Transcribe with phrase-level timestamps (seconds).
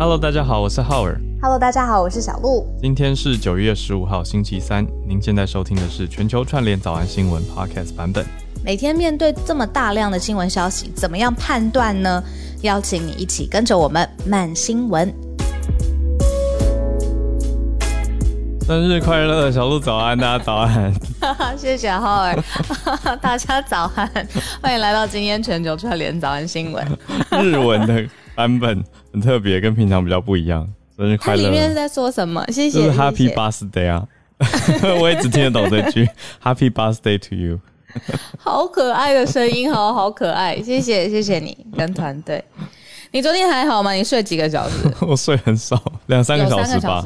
[0.00, 1.14] Hello，大家好，我是浩尔。
[1.42, 2.66] Hello，大家好，我是小鹿。
[2.80, 4.82] 今天是九月十五号，星期三。
[5.06, 8.24] 您现在收听的是全球串联早安新闻 Podcast 版本。
[8.64, 12.24] 每天面对这么大量的新闻消息，怎么样判断呢？
[12.62, 15.12] 邀请你一起跟着我们慢新闻。
[18.66, 20.90] 生日快乐，小鹿早安，大家早安。
[21.58, 22.42] 谢谢浩尔，
[23.20, 24.10] 大家早安，
[24.62, 26.98] 欢迎来到今天全球串联早安新闻。
[27.42, 28.02] 日文的
[28.36, 28.82] 版本
[29.12, 30.68] 很特别，跟平常比较不一样。
[30.96, 32.44] 生日它快乐，里面是在说什么？
[32.48, 34.06] 谢谢，就是 Happy Birthday 啊！
[35.00, 36.08] 我也只听得懂这句
[36.42, 37.60] Happy Birthday to you。
[38.38, 42.42] 好可爱的声音，好好可爱，谢谢谢谢你跟团队。
[43.12, 43.92] 你昨天还好吗？
[43.92, 44.88] 你睡几个小时？
[45.00, 47.04] 我睡很少，两三个小时吧？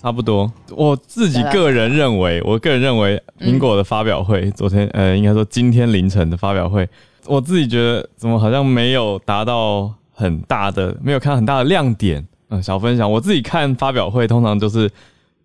[0.00, 0.50] 差不多。
[0.70, 6.88] 我自己个人认为，我个人认为苹果的发表会，昨天呃，应该说今天凌晨的发表会，
[7.26, 12.26] 我自己觉得怎么好像没有达到很大的，没有看到很大的亮点。
[12.48, 14.90] 嗯、小分享，我自己看发表会，通常就是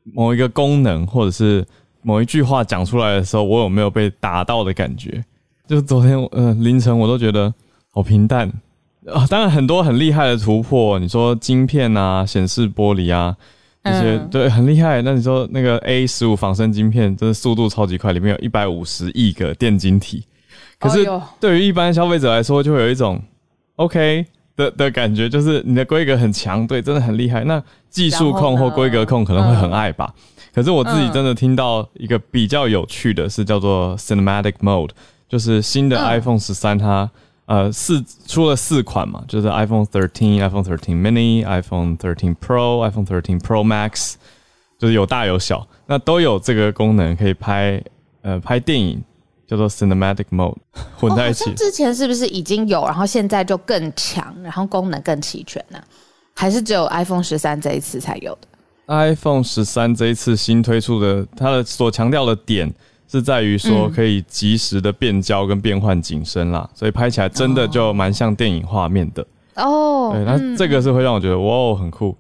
[0.04, 1.66] 某一个功能或者是
[2.02, 5.24] 某一句话讲出来的时候，我有没有被打到的感觉？
[5.68, 7.54] 就昨天呃凌晨，我都觉得
[7.92, 8.48] 好平淡
[9.06, 9.26] 啊。
[9.30, 13.36] 当然很多很厉害的突破，你说晶片啊、显示玻璃啊。
[13.84, 15.02] 这些、嗯对很厉害。
[15.02, 20.26] 那你说那个 A 十五仿生晶片，真的速度超级快，里面有一百五十亿个电晶体。
[20.78, 21.08] 可是
[21.40, 23.22] 对于一般消费者来说，就会有一种
[23.78, 24.26] OK
[24.58, 27.46] 的的感觉，就是你的规格很强，对，真的很厉害。
[27.46, 30.14] 那技术控或规格控可能会很爱吧。
[30.54, 34.90] 可是我自己真的听到一个比较有趣的是叫做 Cinematic Mode，
[35.30, 37.10] 就是新的嗯 iPhone 十三它。
[37.46, 44.16] 呃，四出了四款嘛，就是 iPhone 13、iPhone 13 mini、iPhone 13 Pro、iPhone 13 Pro Max，
[44.78, 47.82] 就是有大有小，那都有这个功能可以拍
[48.22, 49.02] 呃拍电影，
[49.48, 50.58] 叫做 Cinematic Mode，
[51.00, 51.54] 混在一起。
[51.56, 55.80] 之前是不是已经有，然后现在就更强，然后功能更齐全呢、
[56.36, 58.48] 还是只有 iPhone 十三这一次才有的
[58.88, 62.72] ？iPhone 十三这一次新推出的，它的所强调的点
[63.08, 69.26] 是在于说可以及时的变焦跟变换景深啦，所以拍起来真的就蛮像电影画面的。
[69.56, 72.16] 哦，对，那这个是会让我觉得哇哦很酷。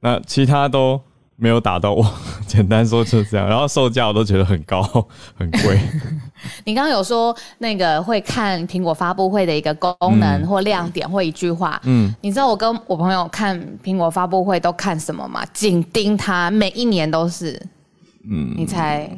[0.00, 1.00] 那其他都
[1.36, 2.06] 没有打到我，
[2.46, 3.48] 简单说就是这样。
[3.48, 4.82] 然后售价我都觉得很高，
[5.36, 5.80] 很贵。
[6.64, 15.44] 你刚刚有说那个会看苹果发布会的一个功能或亮点或一句话，嗯，你知道我跟我朋友看苹果发布会都看什么吗？
[15.52, 17.60] 紧盯它，每一年都是。
[18.28, 19.10] 嗯，你猜？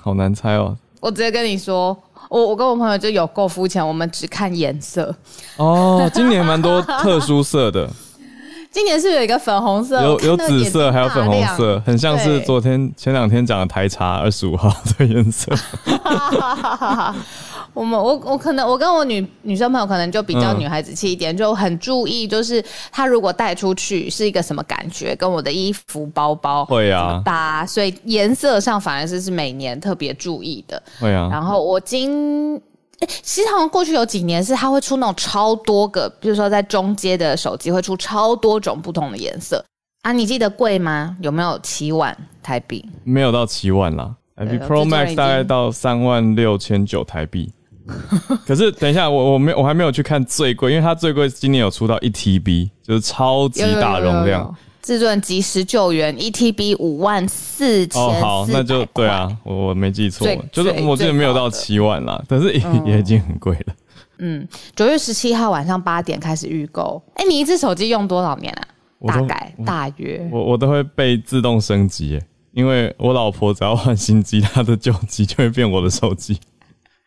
[0.00, 0.76] 好难猜哦。
[1.00, 1.96] 我直接跟你说，
[2.28, 5.14] 我我跟我朋友就有够肤浅，我们只看颜色。
[5.56, 7.88] 哦，今年蛮多特殊色的，
[8.76, 15.50] 今年是不是有一个粉红色，有有紫色，还有粉红色，很像是昨天前两天讲的台茶二十五号的 颜色。
[17.72, 30.82] 我们我我可能我跟我女女生朋友可能就比较嗯女孩子气一点，就很注意，就是她如果带出去是一个什么感觉，跟我的衣服包包会啊搭，所以颜色上反而是是每年特别注意的。
[31.00, 32.60] 会啊，然后我今。
[33.00, 39.64] 诶其实好像过去有几年是它会出那种超多个，比如说在中阶的手机会出超多种不同的颜色
[40.02, 41.16] 啊，你记得贵吗？
[41.20, 42.88] 有没有七万台币？
[43.04, 47.52] 没有到七万啦，iP 对 Pro Max 大概到三万六千九台币。
[48.46, 54.52] 可是等一下，我我没我还没有去看最贵，因为它最贵今年有出到一 TB，就是超级大容量。。
[54.86, 63.74] 至尊及时救援，ETB 五万四千哦，好，那就对啊，我我没记错，就是我记得没有到七万啦，但是也也已经很贵了。
[64.18, 67.02] 嗯，九月十七号晚上八点开始预购。
[67.14, 68.62] 哎，你一只手机用多少年啊？
[69.08, 72.22] 大概大约我我都会被自动升级耶，
[72.52, 76.38] 因为我老婆只要换新机，她的旧机就会变我的手机，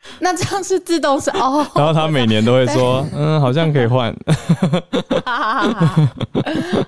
[0.19, 4.15] 那这样是自动是哦，然后他每年都会说，嗯，好像可以换，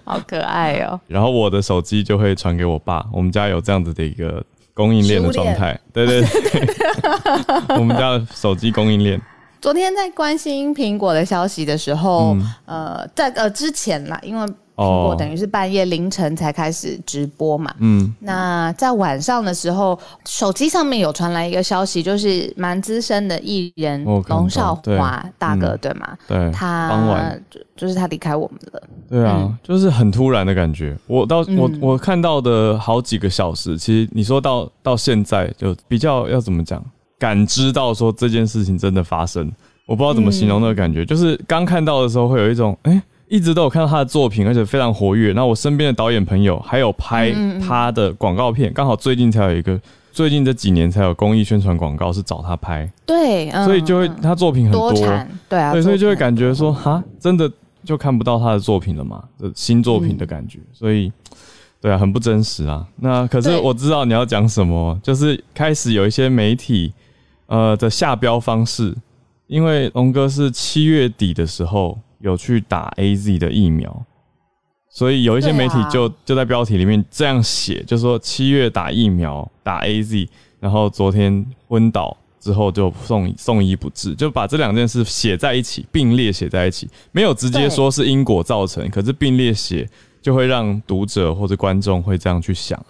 [0.03, 0.99] 好可爱哦。
[1.07, 6.67] 然后我的手机就会传给我爸，我们家有这样子的一个供应链的状态，对对对，
[7.77, 9.21] 我们家的手机供应链，
[9.59, 12.53] 昨天在关心苹果的消息的时候，嗯。
[12.65, 14.45] 呃，在呃之前啦，因为
[14.81, 26.17] 苹哦果等于是半夜凌晨才开始直播嘛，嗯，那在晚上的时候，手机上面有传来一个消息，就是蛮资深的艺人龙少对华大哥，嗯对吗？
[26.27, 27.43] 对，傍他晚。
[27.49, 28.83] 就就是他离开我们了。
[29.09, 30.95] 对啊，就是很突然的感觉。
[31.07, 36.83] 我到我嗯我看到的好几个小时，其实你说到到现在，就比较要怎么讲，
[37.17, 39.51] 感知到说这件事情真的发生，
[39.87, 41.03] 我不知道怎么形容那个感觉。
[41.03, 43.01] 就是刚看到的时候，会有一种哎、
[43.31, 45.31] 一直都有看到他的作品，而且非常活跃。
[45.31, 47.33] 那我身边的导演朋友还有拍
[47.65, 49.79] 他的广告片，刚好最近才有一个，
[50.11, 53.63] 最近这几年才有公益宣传广告是找他拍，对，嗯。
[53.63, 54.99] 所以就会他作品很多，多，
[55.47, 57.49] 对啊，对，所以就会感觉说，哈，真的
[57.85, 59.23] 就看不到他的作品了嘛，
[59.55, 61.09] 新作品的感觉，所以
[61.79, 62.85] 对啊，很不真实啊。
[62.97, 66.91] 那可是我知道你要讲什么，就是开始有一些媒体
[67.45, 68.93] 呃的下标方式，
[69.47, 74.05] 因为龙哥是七月底的时候有去打 A Z 的疫苗，
[74.89, 80.29] 所以有一些媒体就就在标题里面这样写，就说七月打疫苗打 A Z，
[80.59, 82.17] 然后昨天昏倒。
[82.43, 89.87] 之后就送送医不治，就把这两件事写在一起，并列写在一起，没有直接说是因果造成，可是并列写
[90.23, 92.83] 就会让读者或者观众会这样去想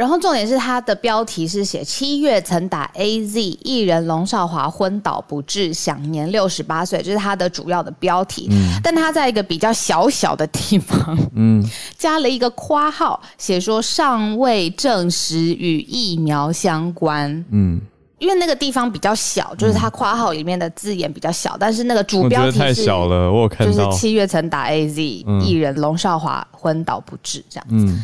[0.00, 8.48] 然后重点是它的标题是写七月曾打 A Z 艺人龙少华昏倒不治，享年六十八岁，这是它的主要的标题。
[8.50, 11.62] 嗯，但他在一个比较小小的地方，嗯，
[11.98, 17.44] 加了一个括号，写说尚未证实与疫苗相关。
[17.50, 17.78] 嗯。
[18.18, 23.72] 因为那个地方比较小，就是它括号里面的字眼比较小，但是那个主标题太小了，我有看到。
[23.84, 25.02] 就是七月曾打 A Z
[25.44, 27.94] 艺人龙少华昏倒不治这样子。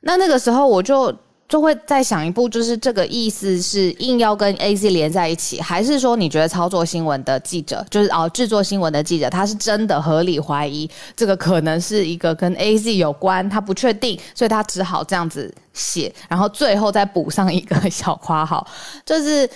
[0.00, 1.14] 那那个时候我就。
[1.46, 18.66] 就会再想一步，就是这个意思是硬要跟 A Z 连在一起，还是说你觉得操作新闻的记者，就是哦制作新闻的记者，他是真的合理怀疑这个可能是一个跟 A Z 有关，他不确定，所以他只好这样子写，然后最后再补上一个小括号，
[19.04, 19.48] 就是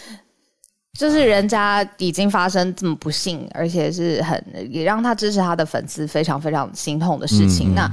[0.98, 4.40] 就是人家已经发生这么不幸，而且是很
[4.70, 7.90] 也让他支持他的粉丝非常非常心痛的事情，那。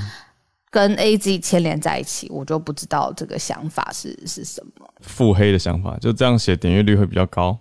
[0.76, 4.86] 跟 A Z 牵连在一起，我就不知道这个想法是是什么。
[5.00, 7.58] 腹黑的想法，就这样写，点阅率会比较高。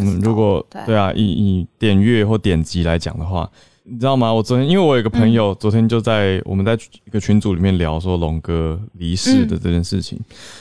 [0.00, 3.48] 嗯，如果对啊，以以点阅或点击来讲的话，
[3.84, 4.34] 你知道吗？
[4.34, 10.18] 我昨天因为我有个朋友，昨天就在我们在一个群组里面聊说龙哥离世的这件事情，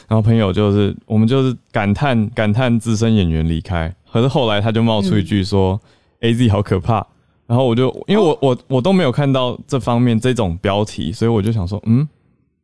[0.07, 5.81] 然后朋友就是我们就是感叹感叹资深演员离开，可是后来他就冒出一句说
[6.19, 7.07] A Z 好可怕。
[7.47, 12.07] 然后我就因为我我我都没有看到这方面这种标题，所以我就想说，嗯，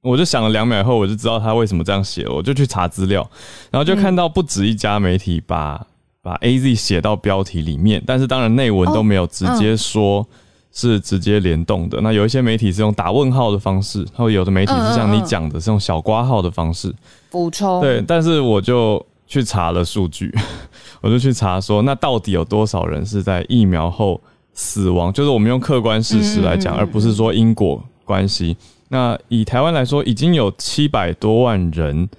[0.01, 3.29] 我就想了两秒后，我就知道他为什么这样写了，我就去查资料，
[3.69, 5.85] 然后就看到不止一家媒体把
[6.23, 10.27] 把 A Z 写到标题里面，但是当然内文都没有直接说
[10.71, 12.01] 是直接联动的。
[12.01, 16.91] 那有一些媒体是用打问号的方式，然后有的媒体是像你讲的是用小挂号的方式
[17.29, 17.79] 补充。
[17.81, 20.33] 对，但是我就去查了数据，
[21.01, 24.19] 我就去查说，那到底有多少人是在疫苗后。
[24.53, 28.55] 死亡就是我们用客观事实来讲，而不是说因果关系。
[28.89, 32.09] 那以台湾来说，已经有七百多万人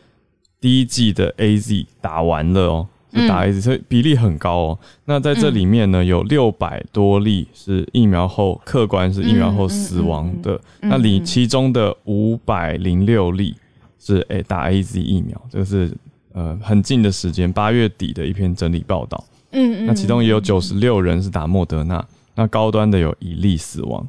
[0.58, 4.78] 第一季的 A Z 打完了哦，是打 A Z，所以比例很高哦。
[5.04, 13.54] 那在这里面呢，有六百多例是疫苗后客观是疫苗后死亡的，那里其中的五百零六例
[14.00, 15.94] 是诶打 A Z 疫苗，这个是
[16.32, 19.22] 呃很近的时间，八月底的一篇整理报道。
[19.50, 22.02] 嗯嗯，那其中也有九十六人是打莫德纳。
[22.42, 24.08] 那高端的有一例死亡，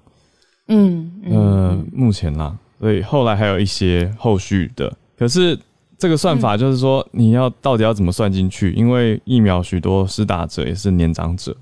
[0.68, 5.56] 嗯，呃，目前啦，所以后来还有一些后续的，可是
[6.00, 8.72] 这个算法就是说，你要到底要怎么算进去？
[8.72, 11.56] 因为疫苗许多施打者也是年长者，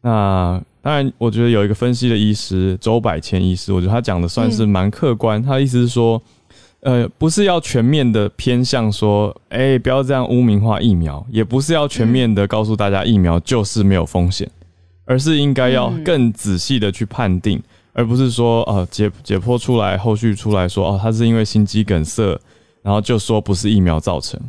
[0.00, 6.22] 那当然，我觉得有一个分析的医师周百千医师，我觉得他讲的算是蛮客观，他的意思是说，
[6.80, 14.50] 呃，不是要全面的偏向说，哎，不要这样污名化疫苗，也不是要全面的告诉大家疫苗就是没有风险。
[15.04, 17.62] 而是应该要更仔细的去判定，
[17.92, 22.38] 而不是说呃解解剖出来，后续出来说哦，他是因为心肌梗塞，
[22.82, 24.40] 然后就说不是疫苗造成，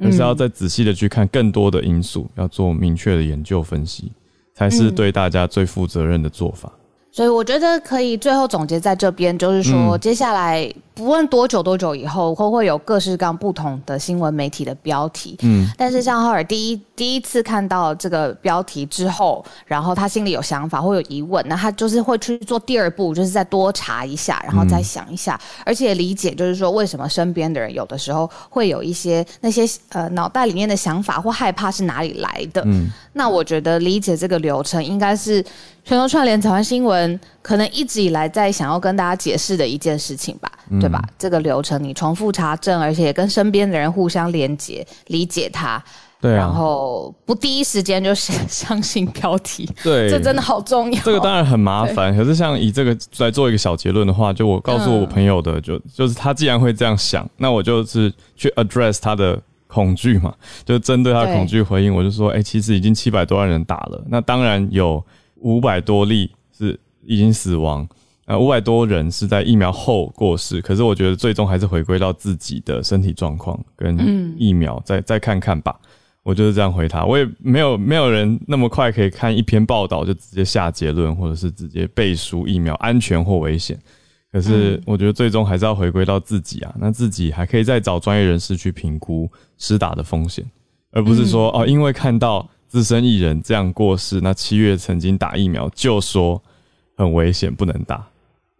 [0.00, 4.10] 而是要再仔细的去看更多的因素，要做明确的研究分析，
[4.54, 6.72] 才是对大家最负责任的做法。
[7.10, 10.72] 所以我觉得可以最后总结在这边，就是说接下来。
[10.94, 35.42] 不问多久多久以后会会有各式各样不同的新闻媒体的标题，嗯，但是像浩尔第一第一次看到这个标题之后，然后他心里有想法或有疑问，那他就是会去做第二步，就是再多查一下，然后再想一下，而且理解就是说为什么身边的人有的时候会有一些那些呃脑袋里面的想法或害怕是哪里来的，嗯，那我觉得理解这个流程应该是
[35.84, 40.50] 全球串联早安新闻可能一直以来在想要跟大家解释的一件事情吧。
[40.82, 41.02] 对吧？
[41.18, 45.82] 这个流程你重复查证，而且跟身边的人互相连接，理解它，
[46.20, 51.02] 对，然后不第一时间就相信标题， 对，这真的好重要。
[51.02, 60.34] 这个当然很麻烦，可是像以这个来做一个小结论的话，就我告诉我朋友的，就就是他既然会这样想，那我就是去 address 他的恐惧嘛，
[60.64, 65.04] 就针对他的恐惧回应，我就说，哎，其实已经七百多万人打了，那当然有
[65.36, 67.88] 五百多例是已经死亡。
[68.26, 75.74] 呃，五百多人是在疫苗后过世，可是我觉得最终还是回归到自己的身体状况跟疫苗，再再看看吧。
[76.22, 83.76] 我就是这样回他，我也没有没有人那么快可以看一篇报道就直接下结论，或者是直接背书疫苗安全或危险。
[84.30, 90.48] 可是我觉得最终还是要回归到自己啊，那自己还可以再找专业人士去评估施打的风险，
[90.92, 96.40] 而不是说哦，因为看到资深艺人这样过世，那七月曾经打疫苗就说
[96.96, 98.06] 很危险不能打。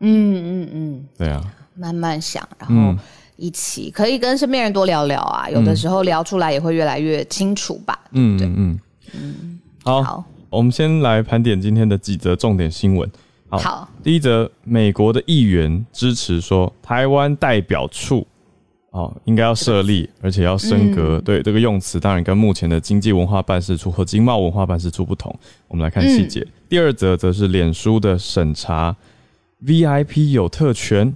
[0.03, 1.43] 嗯嗯嗯，对啊，
[1.75, 2.95] 慢慢想，然后。
[3.37, 7.99] 一起可以跟身边人多聊聊啊，有的时候聊出来也会越来越清楚吧。
[8.13, 8.81] 嗯嗯嗯
[9.15, 13.11] 嗯，好，我们先来盘点今天的几则重点新闻。
[13.49, 18.25] 好，第一则，美国的议员支持说，台湾代表处
[18.91, 21.21] 哦应该要设立，而且要升格。
[21.21, 25.35] 对这个用词，当然跟目前的经济文化办事处和经贸文化办事处不同。
[25.67, 26.47] 我们来看细节。
[26.69, 28.95] 第二则则是脸书的审查
[29.65, 31.15] ，VIP 有特权。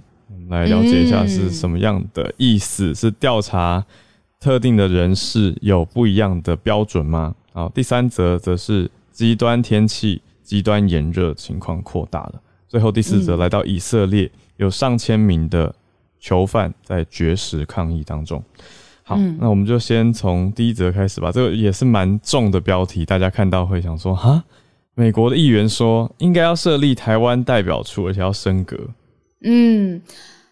[0.49, 2.95] 来了解一下是什么样的意思？
[2.95, 3.85] 是调查
[4.39, 7.35] 特定的人士有不一样的标准吗？
[7.51, 12.41] 好，第三则则是极端天气、极端炎热情况扩大了。
[12.67, 15.73] 最后第四则来到以色列，有上千名的
[16.19, 18.41] 囚犯在绝食抗议当中。
[19.03, 21.29] 好，那我们就先从第一则开始吧。
[21.29, 24.43] 这个也是蛮重的标题，大家看到会想说：哈，
[24.97, 28.75] 美国的议员说应该要设立台湾代表处，而且要升格。
[29.43, 30.01] 嗯。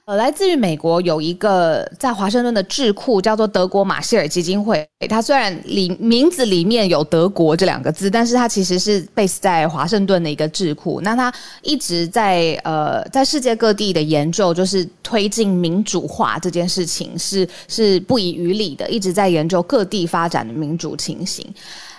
[0.07, 4.87] 呃，来自于美国有一个在华盛顿的智库，叫做德国马歇尔基金会。
[5.09, 11.01] 它虽然里名字里面有德国这两个字，但是它其实是 base 在华盛顿的一个智库。
[11.01, 11.33] 那它
[11.63, 21.43] 一直在呃在世界各地的研究，就是推进民主化这件事情是是不遗余力的，一直在研究各地发展的民主情形。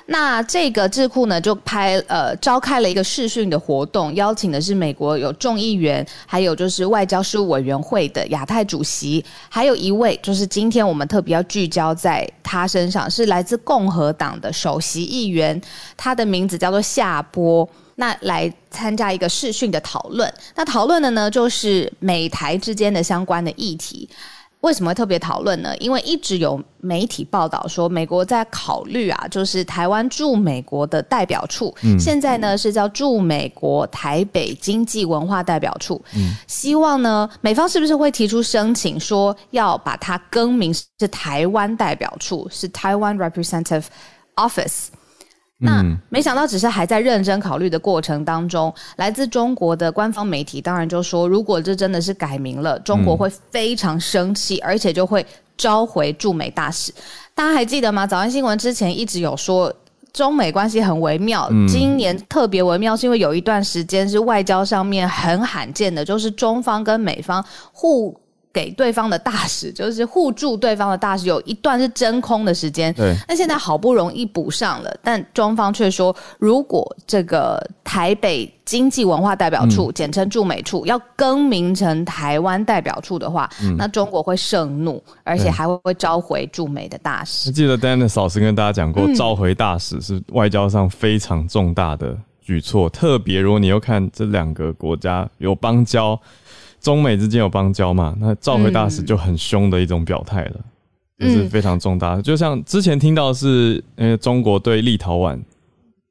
[0.08, 15.60] 那这个智库呢，就拍呃召开了一个视讯的活动，邀请的是美国有众议员，还有就是外交事务委员会的亚太主席，还有一位就是今天我们特别要聚焦在他身上，是来自共和党的首席议员，
[15.96, 20.32] 他的名字叫做夏波，那来参加一个视讯的讨论。
[20.54, 24.08] 那讨论的呢，就是美台之间的相关的议题。
[24.62, 25.76] 为什么会特别讨论呢？
[25.78, 36.02] 因为一直有媒体报道说，美国在考虑啊，就是台湾驻美国的代表处，现在呢是叫驻美国台北经济文化代表处。
[36.48, 43.84] 希望呢，美方是不是会提出申请，说要把它更名是台湾代表处，是台湾 Representative
[44.34, 44.86] Office。
[45.58, 55.24] 那没想到，只是还在认真考虑的过程当中，来自中国的官方媒体当然就说，如果这真的是改名了，中国会非常生气，而且就会
[55.56, 56.92] 召回驻美大使。
[57.34, 58.06] 大家还记得吗？
[58.06, 59.74] 早安新闻之前一直有说，
[60.12, 68.14] 中美关系很微妙，今年特别微妙，是因为有一段时间是外交上面很罕见的，就是中方跟美方互。
[68.56, 72.90] 给对方的大使，就是互助对方的大使，有一段是真空的时间。
[72.94, 83.46] 对，那现在好不容易补上了，但中方却说，如果这个台北经济文化代表处，简称驻美处，要更名成台湾代表处的话，
[83.76, 87.50] 那中国会盛怒，而且还会会召回驻美的大使。
[87.50, 96.18] 记得 Dennis 老师跟大家讲过，召回大使是外交上非常重大的举措，特别如果你又看这两个国家有邦交。
[96.86, 98.14] 中美之间有邦交嘛？
[98.20, 100.54] 那召回大使就很凶的一种表态了，
[101.18, 102.22] 就是非常重大。
[102.22, 105.36] 就像之前听到是，呃，中国对立陶宛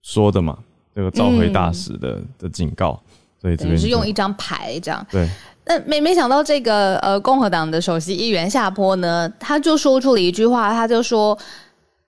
[0.04, 0.58] 说的嘛，
[0.94, 3.02] 这个召回大使的的警告，
[3.42, 5.08] 所以这边是用一张牌这样。
[5.10, 5.30] 对，
[5.66, 11.38] 那没没想到这个呃，共和党的首席议员夏坡呢，他就说出了一句话，他就说。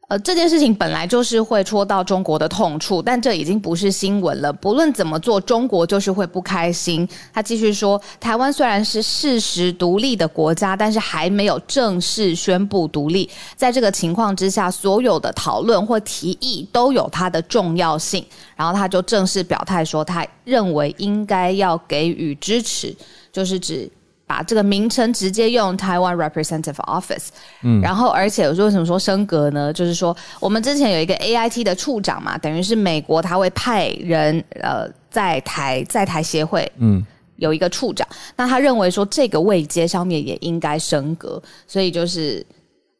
[0.09, 4.53] 呃，这件事情本来就是会戳到中国的痛处，但这已经不是新闻了。
[4.53, 7.05] 不论怎么做，中国就是会不开心。
[7.33, 13.29] 他继续说，台湾虽然是事实独立的国家，但是还没有正式宣布独立。
[13.57, 18.25] 在这个情况之下，所有的讨论或提议都有它的重要性。
[18.55, 22.95] 然后他就正式表态说，他认为应该要给予支持，
[23.29, 23.91] 就是指。
[24.27, 27.29] 把这个名称直接用台湾 Representative Office，
[27.63, 29.72] 嗯，然后而且我说为什么说升格呢？
[29.72, 37.01] 就是说我们之前有一个 AIT 的处长嘛，等于是美国他会派人呃在台在台协会，嗯，
[37.38, 38.05] 有一个处长，
[38.36, 42.46] 那他认为说这个位阶上面也应该升格，所以就是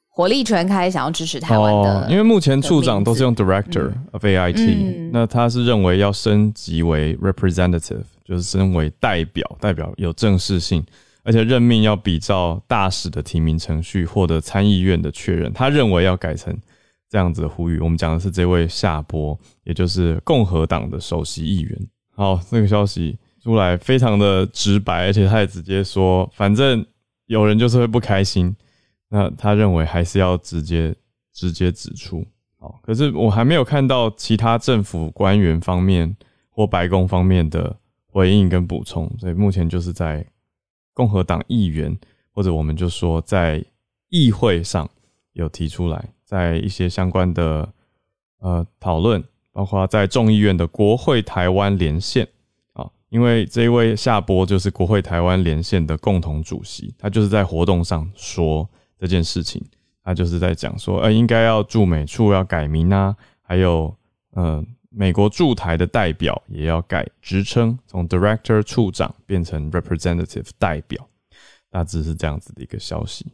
[0.08, 10.86] 火力全开想要支持台湾的，因为目前处长都是用 Director of AIT，那他是认为要升级为 Representative，就是升为代表，代表有正式性。
[11.28, 15.52] 而且任命要比照大使的提名程序，获得参议院的确认。
[15.52, 16.58] 他认为要改成
[17.10, 17.80] 这样子的呼吁。
[17.80, 21.88] 我们讲的是这位夏波，也就是共和党的首席议员。
[22.16, 26.86] 好，这个消息出来非常的直白，而且他也直接说，反正
[27.26, 28.56] 有人就是会不开心。
[29.10, 30.96] 那他认为还是要直接
[31.34, 32.26] 直接指出。
[32.58, 36.16] 好，可是我还没有看到其他政府官员方面
[36.50, 40.26] 或白宫方面的回应跟补充，所以目前就是在
[40.98, 41.96] 共和党议员
[42.32, 43.64] 或者我们就说在
[44.10, 44.90] 议会上
[45.34, 47.72] 有提出来，在一些相关的
[48.40, 52.28] 呃讨论，包括在众议院的国会台湾连线
[52.74, 52.90] 啊。
[53.10, 59.64] 因为这一位夏波就是国会台湾连线的共同主席，他就是在活动上说这件事情，
[60.04, 63.96] 他就是在讲说，呃，应该要驻美处要改名啊，还有，
[64.32, 71.08] 呃，美国驻台的代表也要改职称，从 Director 处长变成 Representative 代表，
[71.70, 73.26] 大致是这样子的一个消息。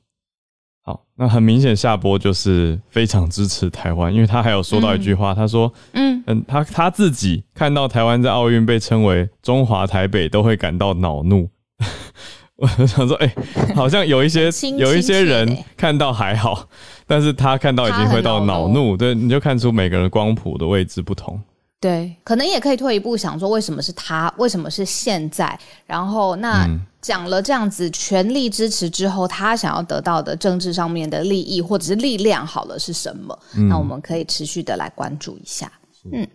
[0.85, 6.21] 好，那很明显，下波就是非常支持台湾，因为他还有说到一句话，他说：“嗯。
[6.25, 11.49] 嗯，他他自己看到台湾在奥运被称为中华台北，都会感到恼怒。
[12.55, 13.35] ”我想说，哎，
[13.75, 16.69] 好像有一些有一些人看到还好，
[17.05, 21.39] 但是他看到已经会到恼怒，对，你就看出每个人光谱的位置不同。
[21.79, 24.33] 对，可能也可以退一步想说，为什么是他？
[24.37, 25.59] 为什么是现在？
[25.85, 26.65] 然后那
[27.01, 33.37] 讲了这样子全力支持之后，他想要得到的政治上面的利益或者是力量，好了是什么？
[33.69, 35.71] 那我们可以持续的来关注一下。
[36.11, 36.25] 嗯。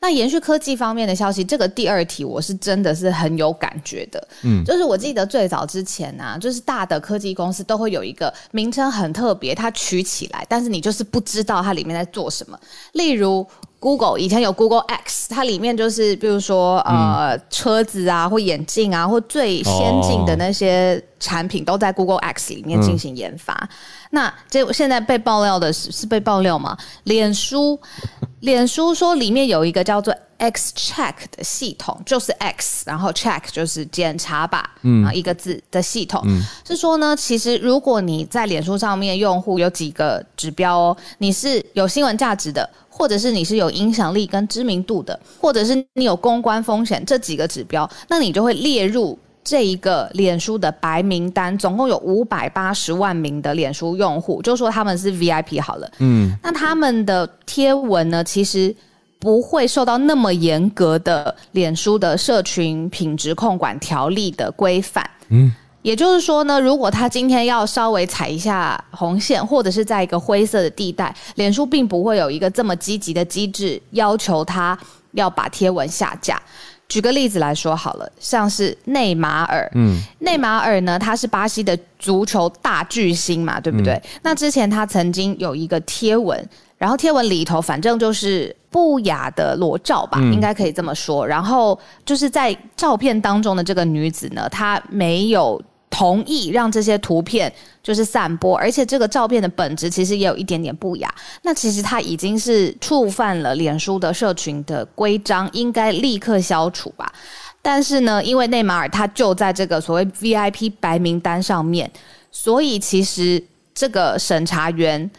[0.00, 4.28] 那延续科技方面的消息，这个第二题我是真的是很有感觉的。
[4.42, 12.58] 嗯，就是我记得最早之前呢，就是大的科技公司都会有一个名称很特别，它取起来，但是你就是不知道它里面在做什么。
[12.92, 13.46] 例如
[13.80, 23.68] Google 以前有 Google X，它里面就是比如说呃车子啊，或眼镜啊，或最先进的那些产品都在 Google X 里面进行研发。
[24.10, 26.76] 那这现在被爆料的是是被爆料吗？
[27.04, 27.80] 脸书，
[28.40, 36.22] 脸书说里面有一个叫做 X Check 的系统，就是 X，然后 Check 就是检查吧，嗯，一个字的系统，
[36.66, 42.68] 是说呢，其实如果你在脸书上面用户有几个指标哦，你是有新闻价值的，
[43.00, 49.18] 或者是你是有影响力跟知名度的，或者是你有公关风险这几个指标，那你就会列入。
[49.42, 55.90] 这一个脸书的白名单总共有五百八十万名的脸书用户，就说他们是 VIP 好了。
[55.98, 58.72] 嗯，那他们的贴文呢，其实
[59.18, 65.08] 不会受到那么严格的脸书的社群品质控管条例的规范。
[65.30, 65.50] 嗯，
[65.82, 74.78] 也就是说呢，如果他今天要稍微踩一下红线，或者是在一个灰色的地带，脸书并不会有一个这么积极的机制要求他
[75.12, 76.40] 要把贴文下架。
[76.86, 83.98] 举个例子来说好了，像是内马尔，嗯，内马尔呢，他是巴西的足球大巨星嘛，对不对？
[84.22, 91.26] 那之前他曾经有一个贴文，然后贴文里头反正就是不雅的裸照吧，应该可以这么说。
[91.26, 95.62] 然后就是在照片当中的这个女子呢，她没有。
[95.90, 101.12] 同意让这些图片就是散播，而且这个照片的本质其实也有一点点不雅。
[101.42, 107.12] 那其实他已经是触犯了脸书的社群的规章，应该立刻消除吧。
[107.60, 111.90] 但是呢，因为内马尔他就在这个所谓 VIP 白名单上面，
[112.30, 113.42] 所以其实
[113.74, 115.10] 这个审查员。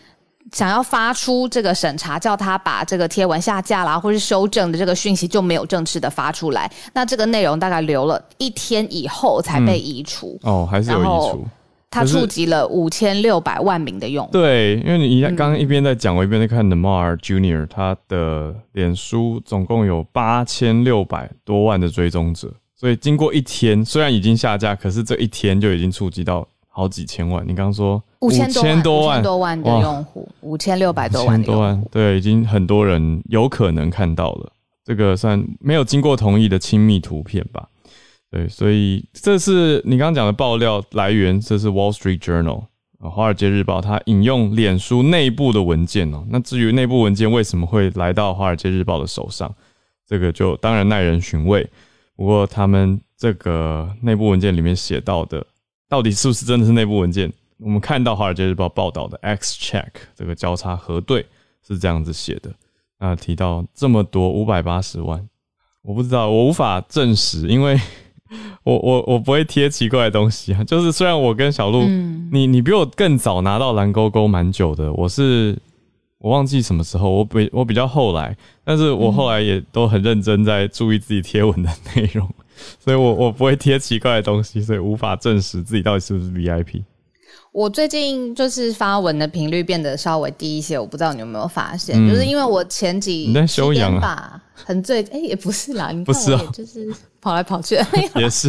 [0.51, 6.69] 想要发出这个审查，叫他把这个贴文下架啦，或是修正的这个讯息就没有正式的发出来。
[6.93, 10.37] 那这个内容大概留了一天以后才被移除。
[10.43, 11.47] 哦，还是有移除。
[11.89, 14.31] 他触及了五千六百万名的用户。
[14.31, 26.47] 对，因为你一刚刚一边在讲，我一边在看 Namar Junior，他的脸书总共有八千六百多万的追踪者，所以经过一天，虽然已经下架，可是这一天就已经触及到。
[26.73, 34.53] 好几千万，你刚刚说五千多万五千多万的用户，五千六百多万多万，对，已经很多人有可能看到了。
[34.85, 37.67] 这个算没有经过同意的亲密图片吧？
[38.31, 42.63] 对，所以这是你刚刚讲的爆料来源，这是 Wall Street Journal
[42.99, 46.25] 啊，华尔街日报，它引用脸书内部的文件哦。
[46.29, 49.53] 那至于内部文件为什么会来到华尔街日报的手上，
[50.07, 51.69] 这个就当然耐人寻味。
[52.15, 55.45] 不过他们这个内部文件里面写到的。
[55.91, 57.29] 到底是不是真的是内部文件？
[57.57, 61.25] 我们看到《华尔街日报》报道的 X Check 这个交叉核对
[61.67, 62.49] 是这样子写的。
[62.97, 65.27] 那提到这么多五百八十万，
[65.81, 67.77] 我不知道，我无法证实，因为
[68.63, 70.63] 我我我不会贴奇怪的东西啊。
[70.63, 71.83] 就是虽然我跟小鹿，
[72.31, 75.59] 你你比我更早拿到蓝勾勾蛮久的，我是
[76.19, 82.33] 我忘记什么时候，我比我比较后来，但是我后来也都很认真在注意自己贴文的内容。
[82.83, 86.83] 所以，我我不会贴奇怪的东西，所以无法证实自己到底是不是 VIP。
[87.51, 93.99] 我最近就是发文的频率变得稍微低一些，我不知道你有没有发现，就是因为我前几你在修养啊？
[93.99, 96.39] 吧，很醉，哎、也不是啦，你看不是啊。
[96.39, 96.87] 我也就是
[97.19, 97.75] 跑来跑去，
[98.15, 98.47] 也是，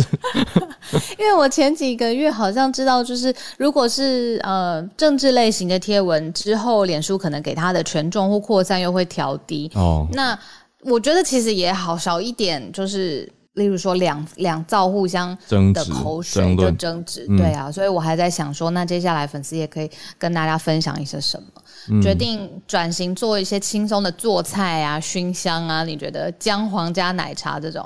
[1.19, 9.69] 因为我前几个月好像知道，就是如果是呃政治类型的贴文之后，脸书可能给它的权重或扩散又会调低。
[9.75, 10.38] 哦，那
[10.83, 15.37] 我觉得其实也好少一点，就是例如说两两造互相
[15.75, 21.45] 的口水就争执，嗯对啊，所以我还在想说，那接下来粉丝也可以跟大家分享一些什么。
[21.88, 27.85] 嗯决定转型做一些轻松的做菜啊、熏香啊，你觉得姜黄加奶茶这种，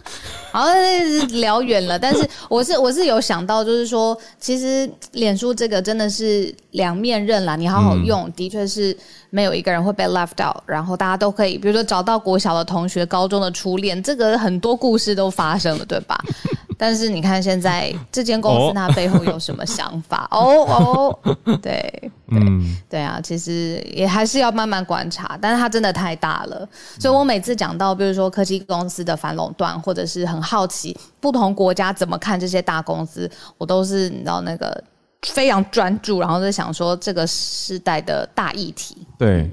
[0.50, 1.98] 好像聊远了。
[1.98, 8.96] 但是我是我是有想到，就是说，其实脸书这个真的是两面刃啦，你好好用，的确是
[9.34, 16.16] 没有一个人会被 left out，然后大家都可以，比如说找到国小的同学、高中的初恋，这个很多故事都发生了，对吧？
[16.78, 20.28] 但是你看现在这间公 哦司它背后有什么想法？
[20.30, 26.68] 哦哦，对，嗯，对啊，其实也还是要慢慢观察，但是它真的太大了，
[27.00, 34.80] 所以我每次讲到，比如说科技公司的反垄断，或者是很好奇不同国家怎么看这些大公司，我都是你知道那个
[35.26, 38.96] 非常专注，然后在想说这个时代的大议题。
[39.18, 39.50] 对。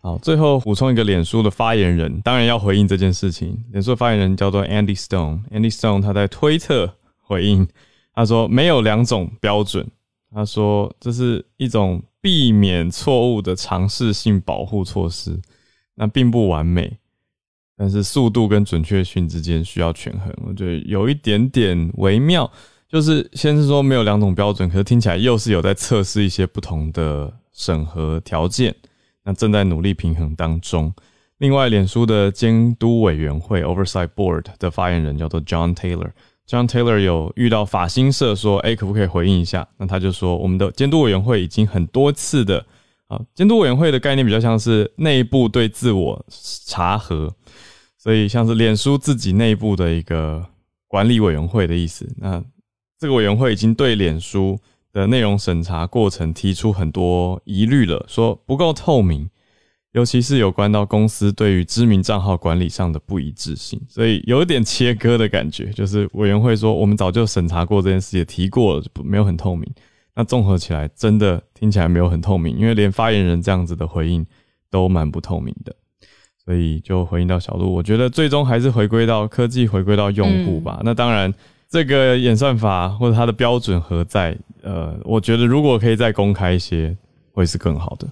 [0.00, 3.58] 好，最后补充一个脸书的发言人，当然要回应这件事情。
[3.70, 7.66] 脸书的发言人叫做 Andy Stone，Andy Stone 他在推特回应，
[8.12, 9.90] 他说没有两种标准，
[10.30, 15.40] 他说这是一种避免错误的尝试性保护措施，
[15.94, 16.98] 那并不完美，
[17.74, 22.52] 但是速度跟准确性之间需要权衡，我觉得有一点点微妙。
[22.94, 28.72] 就是先是说没有两种标准，可是听起来又是有在测试一些不同的审核条件。
[29.24, 30.94] 那正在努力平衡当中。
[31.38, 36.12] 另外，脸书的监督委员会 （Oversight Board） 的发言人叫做 John Taylor。
[36.46, 42.64] John Taylor 有遇到法新社说：“哎、可不可以回应一下？”那他就说：“我们的监督委员会已经很多次的
[43.08, 46.24] 啊，监督委员会的概念比较像是内部对自我
[46.64, 47.34] 查核，
[47.98, 50.46] 所以像是脸书自己内部的一个
[50.86, 52.08] 管理委员会的意思。
[52.18, 52.40] 那
[53.04, 54.58] 这个委员会已经对脸书
[54.90, 59.28] 的内容审查过程提出很多疑虑了，说不够透明，
[59.92, 65.66] 尤其是有关到公司对于知名账号管理上的不一致性，所以有一点切割的感觉。
[65.66, 69.70] 就是委员会说，我们早就审查过这件事，也提过了，没有很透明。
[70.14, 74.24] 那综合起来，真的听起来没有很透明，因为连发言人这样子的回应
[74.70, 75.76] 都蛮不透明的。
[76.42, 80.80] 所以就回应到小鹿，我觉得最终还是回归到科技，回归到用户吧。
[80.82, 81.30] 那当然，
[81.74, 84.32] 这个演算法或者它的标准何在？
[84.62, 86.96] 呃，我觉得如果可以再公开一些，
[87.32, 88.06] 会是更好的。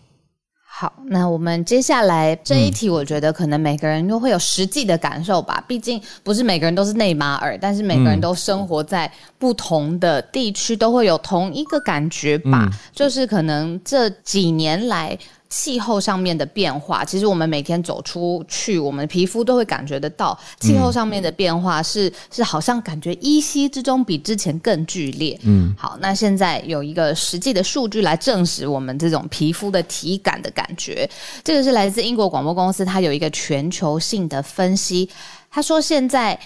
[0.67, 5.63] 好，那我们接下来这一题，我觉得可能每个人都会有实际的感受吧。
[5.69, 12.69] 毕竟不是每个人都是内马尔，但是每个人都生活在不同的地区，都会有同一个感觉吧。
[12.93, 15.17] 就是可能这几年来。
[15.55, 25.39] 气候上面的变化，其实我们每天走出去，我们皮肤都会感觉得到气候上面的变化是、是好像感觉依稀之中比之前更剧烈。
[25.43, 31.07] 嗯，好，那现在有一个实际的数据来证实我们这种皮肤的体感的感觉，
[31.45, 35.11] 这个是来自英国广播公司，它有一个全球性的分析，
[35.51, 36.41] 他说现在。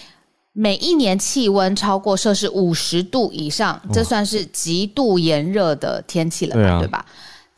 [0.59, 7.05] 每一年气温超过摄氏五十度以上，这算是极度炎热的天气了对吧？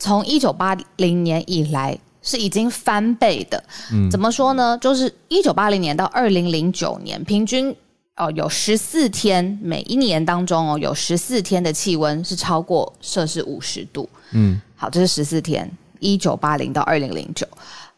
[0.00, 3.62] 从一九八零年以来是已经翻倍的。
[4.10, 4.76] 怎么说呢？
[4.80, 7.72] 就是一九八零年到二零零九年，平均
[8.16, 14.08] 哦有十四天，每一年当中哦有十四天的气温是超过摄氏五十度。
[14.32, 17.46] 嗯，好，这是十四天，一九八零到二零零九。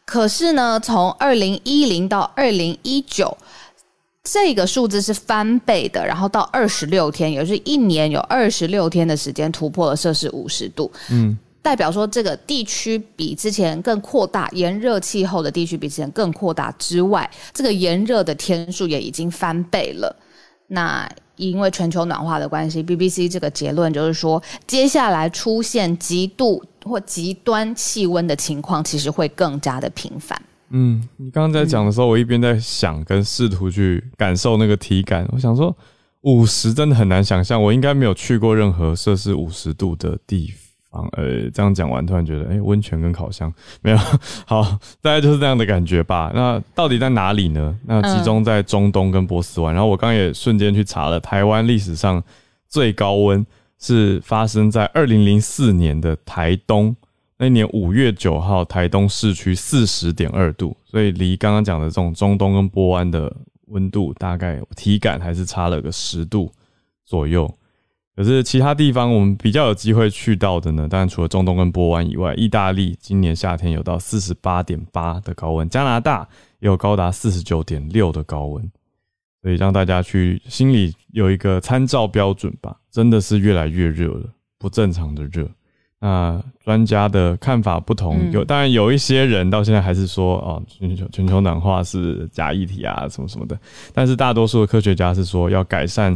[0.05, 3.35] 可是呢，从二零一零到二零一九。
[4.25, 10.89] 这个数字是翻倍的，然后到二十六天，也就是一年有二十六天的时间突破了摄氏五十度。
[11.09, 20.15] 嗯，代表说这个地区比之前更扩大，炎热气候的地区比之前更扩大之外，这个炎热的天数也已经翻倍了。
[20.67, 30.39] 那因为全球暖化的关系，BBC 这个结论就是说，接下来出现极度或极端气温的情况，其实会更加的频繁。
[30.69, 35.27] 嗯，你刚刚在讲的时候，我一边在想跟试图去感受那个体感。
[35.31, 35.75] 我想说，
[36.21, 40.51] 五十真的很难想象，我应该没有去过任何摄氏五十度的地
[40.93, 41.05] 方。
[41.13, 43.51] 呃，这样讲完，突然觉得，哎、温泉跟烤箱
[43.81, 43.97] 没有
[44.45, 44.61] 好，
[45.01, 46.31] 大概就是这样的感觉吧。
[46.33, 47.75] 那到底在哪里呢？
[47.85, 49.73] 那集中在中东跟波斯湾。
[49.73, 52.23] 然后我刚刚也瞬间去查了，台湾历史上
[52.69, 53.45] 最高温
[53.79, 56.95] 是发生在二零零四年的台东。
[57.35, 66.49] 那年五月九号，台东市区四十点二度，所以离刚刚讲的这种中东跟波湾的温度，大概体感还是差了个十度
[67.03, 67.51] 左右。
[68.15, 76.27] 可是其他地方我们比较有机会去到的呢，当然除了中东跟波湾以外，意大利今年夏天有到四十八点八的高温，加拿大
[76.59, 78.71] 也有高达四十九点六的高温，
[79.41, 82.77] 所以让大家去心里有一个参照标准吧。
[82.91, 85.49] 真的是越来越热了，不正常的热。
[85.99, 93.57] 那专家的看法不同，有当然有一些人到现在还是说哦，全球全球暖化是假议题啊，什么什么的。
[93.91, 96.15] 但是大多数的科学家是说要改善。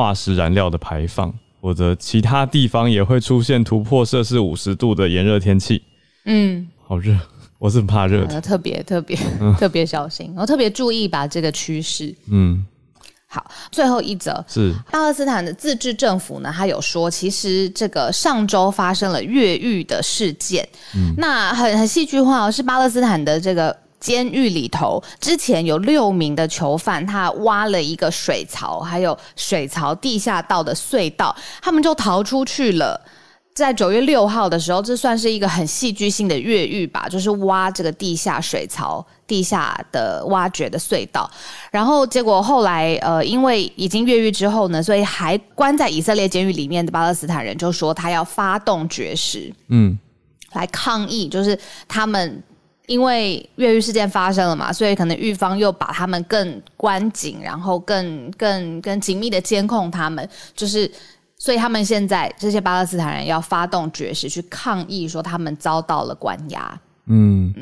[0.00, 5.82] 化石燃料的排放，或者其他地方也会出现突破摄氏五十度的炎热天气。
[6.24, 7.14] 嗯，好热，
[7.60, 9.14] 我是很怕热的，特别特别
[9.60, 12.14] 特别小心，我特别注意吧这个趋势。
[12.30, 12.64] 嗯，
[13.26, 20.66] 好，最后一则是巴勒斯坦的自治政府呢，他有说，其实这个上周发生了越狱的事件。
[20.96, 23.76] 嗯，那很很戏剧化哦，是巴勒斯坦的这个。
[24.00, 32.98] 监狱里头之前有六名的囚犯，他挖了一个水槽，还有水槽地下道的隧道，他们就逃出去了。
[33.52, 41.30] 在九月六号的时候，这算是一个很戏剧性的越狱吧，就是挖这个地下水槽、地下的挖掘的隧道。
[41.70, 49.98] 然后结果后来，呃，因为已经越狱之后呢，所以还关在以色列监狱里面的巴勒斯坦人就说他要发动绝食，嗯，
[50.52, 52.42] 来抗议，就是他们。
[52.90, 60.90] 因为越狱事件发生了嘛，所以可能狱方又把他们更关紧，然后更更更紧密的监控他们，就是
[61.38, 66.80] 所以他们现在这些巴勒斯坦人要发动绝食去抗议，说他们遭到了关押。
[67.06, 67.54] 嗯，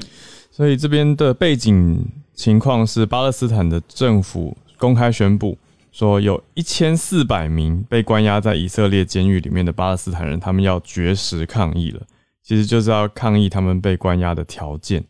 [0.51, 5.59] 所以这边的背景情况是，巴勒斯坦的政府公开宣布
[5.93, 12.01] 说，有一千四百名被关押在以色列监狱里面的巴勒斯坦人，他们要绝食抗议了，
[12.43, 15.05] 其实就是要抗议他们被关押的条件。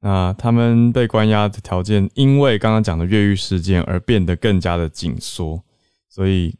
[0.00, 5.60] 那他们被关押的条件，因为刚刚讲的越狱事件而变得更加的紧缩，
[6.08, 6.54] 所以，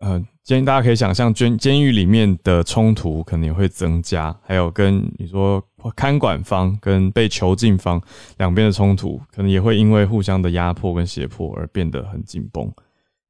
[0.00, 5.62] 呃，建议大家可以想象，监监狱里面的冲突可能也会增加，还有跟你说
[5.96, 8.00] 看管方跟被囚禁方
[8.36, 12.70] 两边的冲突，可能也会因为互相的压迫跟胁迫而变得很紧绷，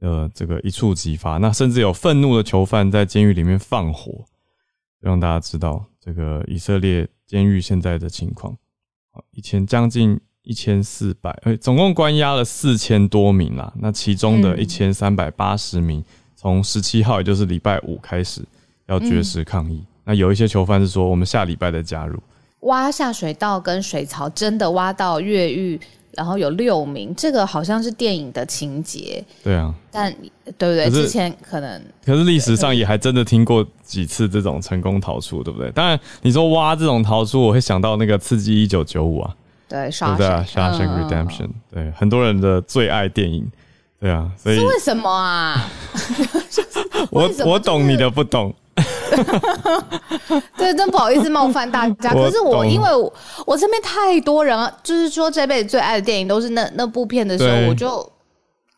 [0.00, 1.38] 呃，这个一触即发。
[1.38, 4.24] 那甚至有愤怒的囚犯在监狱里面放火，
[5.00, 8.54] 让大家知道这个以色列监狱现在的情况。
[9.32, 13.72] 一千将近一千四百，呃，总共关押了四千多名啦。
[13.78, 18.42] 那其中的一千三百八十名，从十七号，也就是礼拜五开始
[18.86, 19.84] 要绝食抗议。
[20.04, 22.18] 那有一些囚犯是说，我们下礼拜再加入。
[22.60, 25.80] 挖下水道跟水槽，真的挖到越狱，
[26.16, 29.22] 然后有六名，这个好像是电影的情节。
[29.44, 30.12] 对啊，但
[30.58, 30.90] 对不对？
[30.90, 35.70] 之前可能，可是历史上也还真的听过几次这种成功逃出，对不对？
[35.72, 39.34] 当然，你说挖这种逃出，我会想到那个《刺激一九九五》啊，
[39.68, 40.26] 对，对不对？
[40.46, 43.46] 《Shawshank Redemption》对很多人的最爱电影，
[44.00, 45.70] 对啊，所以是为什么啊？
[47.10, 48.54] 我 我懂你的不懂。
[50.56, 52.12] 对，真不好意思冒犯大家。
[52.12, 52.88] 可是我因为
[53.46, 58.12] 我身边太多人，就是说这辈子最爱的电影都是那那部片的时候，我就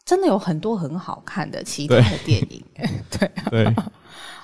[0.04, 2.62] 真的有很多很好看的其他的电影。
[3.10, 3.74] 对对，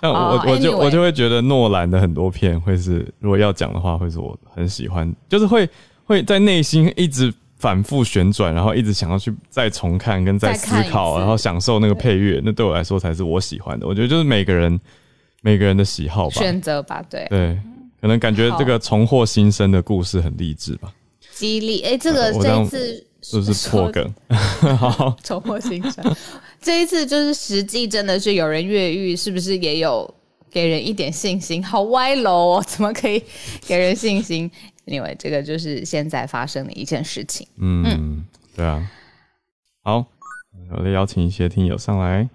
[0.00, 5.68] 那我我就我就会觉得诺兰的很多片会是，如果要讲的话，会是我很喜欢，就是会
[6.04, 12.40] 会在内心一直反复旋转，然后一直想要去再重看跟再思考，然后享受那个配乐。
[12.44, 13.86] 那对我来说才是我喜欢的。
[13.86, 14.80] 我觉得就是每个人。
[15.44, 17.60] 每个人的喜好吧，选择吧，对对，
[18.00, 20.90] 可能感觉这个重获新生的故事很励志吧，
[21.34, 21.82] 激励。
[21.82, 24.14] 哎，这个这一次是不是破梗？
[24.78, 26.02] 好， 重获新生。
[26.62, 30.12] 这一次就是实际真的是有人越狱，是不是也有
[30.50, 31.62] 给人一点信心？
[31.62, 33.22] 好歪楼哦，怎么可以
[33.66, 34.50] 给人信心？
[34.86, 37.46] 因为这个就是现在发生的一件事情。
[37.58, 38.24] 嗯，
[38.56, 38.90] 对啊。
[39.82, 40.06] 好，
[40.70, 42.26] 我来邀请一些听友上来。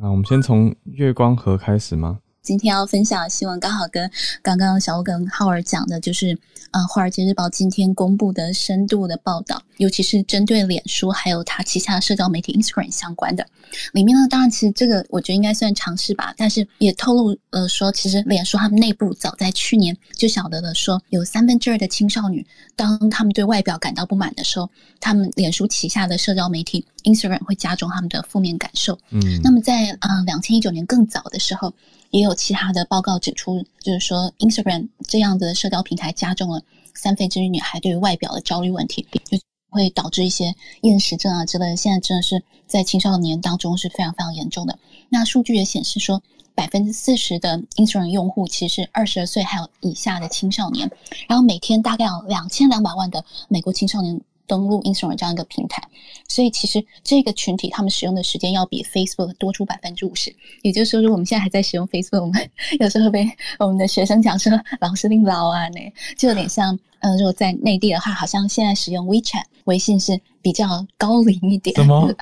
[0.00, 2.20] 那我们先从月光河开始吗？
[2.44, 4.08] 今天要分享的新闻刚好跟
[4.42, 6.38] 刚刚小欧跟浩儿讲的，就是
[6.72, 13.46] 呃，《华尔街日报》今天公布的深度的报道，尤其是针对脸书还有它旗下的社交媒体 Instagram 相关的。
[13.92, 22.44] 里面呢，当然其实这个我觉得应该算尝试吧，但是也透露呃说，其实脸书他们内部早在去年就晓得了，说有三分之二的青少年，
[22.76, 28.98] 当他们对外表感到不满的时候，他们脸书旗下的社交媒体 Instagram 会加重他们的负面感受。
[29.10, 31.72] 嗯，那么在呃两千一九年更早的时候。
[32.10, 36.62] 也有其他的报告指出，就是说，Instagram 这样的社交平台加重了
[36.94, 39.36] 三分之一女孩对于外表的焦虑问题，就
[39.74, 41.76] 会导致一些厌食症啊之类的。
[41.76, 44.78] 现在真的是在青少年当中是非常非常严重的。
[45.08, 46.22] 那数据也显示说，
[46.54, 50.90] 百分之四十的 Instagram 用户其实是二十二岁还有以下的青少年，
[51.28, 55.82] 然后每天大概有两千两百万的美国青少年登录 Instagram 这样一个平台，
[56.28, 60.34] 所以其实这个群体他们使用的时间要比 Facebook 多出百分之五十。
[60.62, 63.26] 也就是说，如果我们现在还在使用 Facebook，我们 有时候被
[63.58, 71.74] 我们的学生讲说老师令老啊，那就有点像，呃，如果在内地的话，好像现在使用 WeChat 微信是比较高龄一点，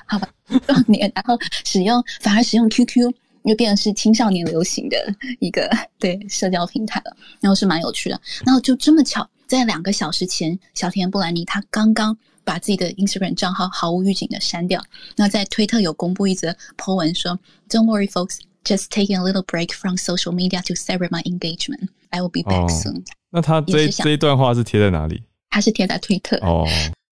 [0.05, 0.29] 好吧，
[0.67, 4.97] 壮年，然后使用反而使用 QQ 又变成是青少年流行的
[5.39, 8.19] 一个对社交平台了，然后是蛮有趣的。
[8.45, 9.27] 然后就这么巧。
[9.45, 14.81] 在两个小时前，小田布兰妮他刚刚把自己的 Instagram 账号毫无预警的删掉。
[15.15, 17.37] 那在推特有公布一则 po 文说
[17.69, 21.89] ：“Don't worry, folks, just taking a little break from social media to sever my engagement.
[22.09, 25.21] I will be back soon。”那他这这一段话是贴在哪里？
[25.51, 26.37] 他是贴在推特。
[26.37, 26.65] 哦，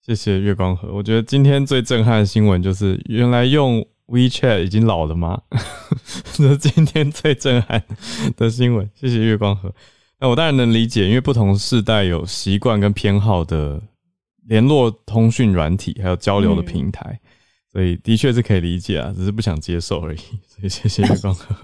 [0.04, 0.92] 谢谢月光河。
[0.92, 5.42] 我觉得今天最震撼的新闻就是，原来用 WeChat 已经老了吗？
[6.34, 7.82] 这是今天最震撼
[8.36, 8.90] 的新闻。
[8.94, 9.74] 谢谢月光河。
[10.20, 13.82] 那我当然能理解，因为不同世代有习惯跟偏好的
[14.46, 17.20] 联络通讯软体，还有交流的平台，
[17.72, 20.18] 所以的确是可以理解啊，只是不想接受而已。
[20.18, 21.56] 所 以谢谢月光河。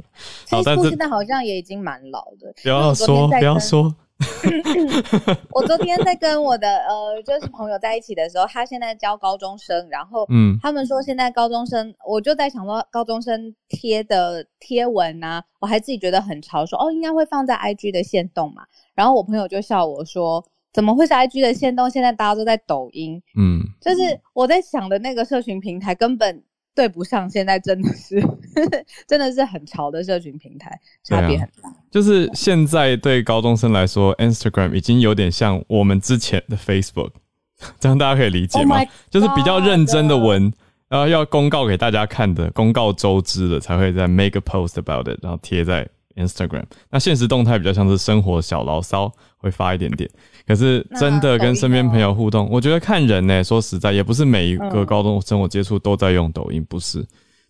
[0.50, 2.52] 好，但是现在好像也已经蛮老的。
[2.64, 3.94] 不要说，不要说。
[5.54, 18.64] 我昨天在跟我的呃，就是朋友在一起的时候，他现在教高中生，然后嗯，他们说现在高中生，我就在想说高中生贴的贴文啊，我还自己觉得很潮，说哦应该会放在 IG 的线动嘛，
[18.96, 21.90] 然后我朋友就笑我说，怎么会是 IG 的线动？
[21.90, 26.44] 现在大家都在抖音，嗯，就是我在想的那个社群平台根本。
[26.78, 28.24] 对不上，现在真的是，
[29.08, 31.74] 真的是很潮的社群平台，差别很大。
[31.90, 37.14] 就是现在对高中生来说，Instagram 已经有点像我们之前的 Facebook，
[37.80, 38.78] 这样大家可以理解吗？
[39.10, 40.54] 就是比较认真的文，
[40.88, 45.88] 然后要公告给大家看的，公告周知的才会在 make a post about it，然后贴在
[46.18, 46.66] Instagram。
[46.90, 50.10] 那现实动态比较像是生活小牢骚，会发一点点。
[50.46, 53.44] 可是真的跟身边朋友互动，我觉得看人呢。
[53.44, 57.06] 说实在，也不是每一个高中生我接触都在用抖音，不是，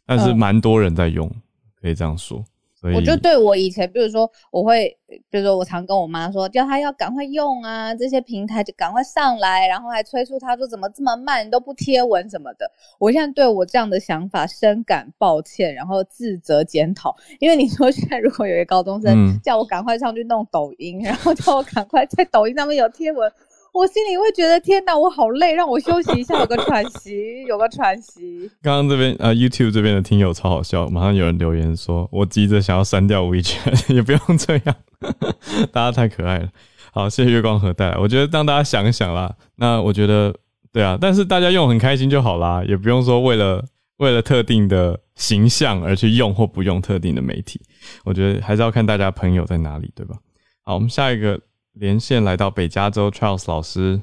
[0.06, 1.30] 但是蛮多人在用，
[1.82, 2.44] 可以这样说。
[2.96, 4.98] 我就对我以前，比如说我会，
[5.30, 12.70] 比如说我常跟我妈说，叫她要赶快用啊，这些平台就赶快上来，然后还催促她说怎么这么慢，你都不贴文什么的。
[13.00, 17.16] 我现在对我这样的想法深感抱歉，然后自责检讨。
[17.40, 23.32] 因为你说现在如果有一个高中生叫我赶快上去弄抖音，然后叫我赶快在抖音上面有贴文。
[23.74, 28.50] 我心里会觉得天哪，我好累，让我休息一下，有个喘息，有个喘息。
[28.62, 34.76] 刚刚这边呃，YouTube 这边的听友超好笑，马上有人留言说，我急着想要删掉 WeChat， 也不用这样，
[35.72, 36.50] 大家太可爱了。
[36.92, 39.36] 好，谢谢月光河带来，我觉得让大家想一想啦。
[39.58, 40.34] 那我觉得
[40.74, 43.64] 对啊，但是大家用很开心就好啦，也不用说为了
[43.98, 47.62] 为了特定的形象而去用或不用特定的媒体。
[48.04, 50.16] 我觉得还是要看大家朋友在哪里，对吧？
[50.64, 51.40] 好，我们下一个。
[51.80, 54.02] 连线来到北加州，Charles 老师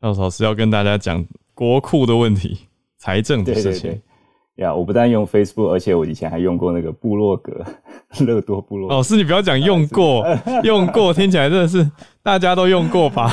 [0.00, 2.58] ，Charles 老师要跟大家讲国库的问题、
[2.96, 4.00] 财政的事情。
[4.56, 7.64] 呀，我不但用 Facebook，而且我以前还用过那个部落格，
[8.26, 8.90] 乐多部落。
[8.90, 10.26] 老师，你不要讲用过，
[10.64, 11.88] 用过听起来真的是
[12.24, 13.32] 大家都用过吧？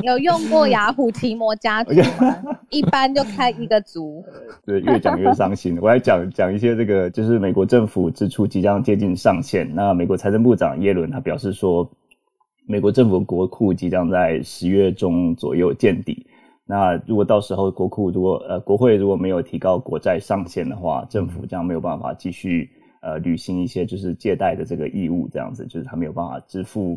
[0.00, 2.36] 有用过雅虎提摩家族吗？
[2.70, 4.24] 一般就开一个族。
[4.64, 5.78] 对，越讲越伤心。
[5.82, 9.70] 我来讲讲一些这个，就是美国政府支出即将接近上限。
[9.74, 11.90] 那美国财政部长耶伦他表示说。
[12.70, 16.24] 美国政府国库即将在十月中左右见底。
[16.64, 22.70] 那如果到时候国库如果呃国会如果没有提高国债上限的话，政府将没有办法继续
[23.02, 26.96] 呃履行一些就是借贷的这个义务，这样子就是他没有办法支付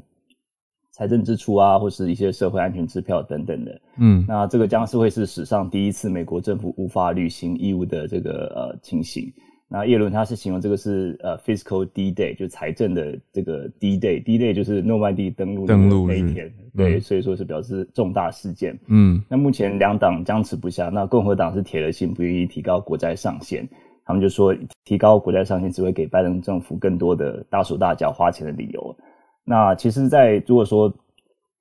[0.91, 3.81] 财政支出啊，或是一些社会安全支票等等的。
[3.97, 9.25] 嗯，那这个将是会是史上第一次美国政府无法履行义务的这个呃情形。
[9.73, 18.77] 那耶伦他是形容这个是呃 fiscal D day，就财政的这个 D day，D day 就是诺曼底登陆登陆那一天，对，所以说是表示重大事件。
[18.85, 23.67] 嗯，那目前两党僵持不下，那共和党是铁了心不愿意提高国债上限，
[24.05, 24.55] 他们就说
[24.85, 28.95] 提高国债上限只会给拜登政府更多的大手大脚花钱的理由。
[29.43, 30.87] 那其实，在如果说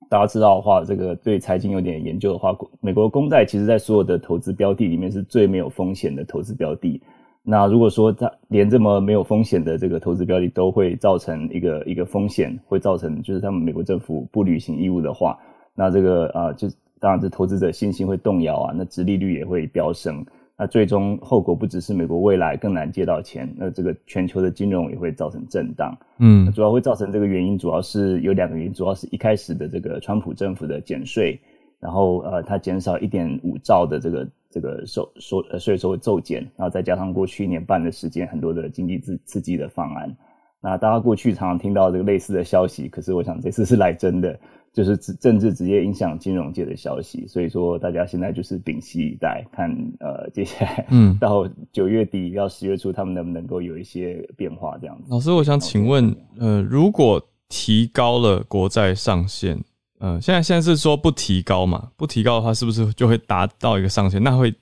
[0.07, 7.01] 大家知道的话，这个对财经有点研究的话，美国公债其实在所有的投资标的里面是最没有风险的投资标的。
[7.45, 15.37] 那如果说它连这么没有风险的这个投资标的都会造成一个一个风险，会造成就是他们美国政府不履行义务的话，
[15.75, 16.69] 那这个啊，就
[17.01, 20.25] 当然这投资者信心会动摇啊，那殖利率也会飙升，
[20.57, 25.93] 那最终后果不只是美国未来更难借到钱，那这个全球的金融也会造成震荡。
[26.19, 31.37] 嗯，主要会造成这个原因，主要是有两个原因，主要是一开始的这个川普政府的减税，
[31.81, 34.25] 然后呃，它减少一点五兆的这个。
[34.53, 40.15] 这个收收呃税收骤减，然后再加上过去一年半的时间很多的经济刺刺激的方案，
[40.61, 44.39] 那大家过去常常听到这个类似的消息，可是我想这次是来真的，
[44.71, 55.07] 就是政治直接影响金融界的消息，所以说大家现在就是屏息以待，看呃接下来嗯 到九月底到十月初他们能不能够有一些变化这样子。
[55.09, 59.59] 老师，我想请问，呃，如果提高了国债上限，
[60.03, 61.87] 呃，现在现在是说不提高嘛？
[61.95, 64.21] 不提高的话，是不是就会达到一个上限？
[64.21, 64.53] 那会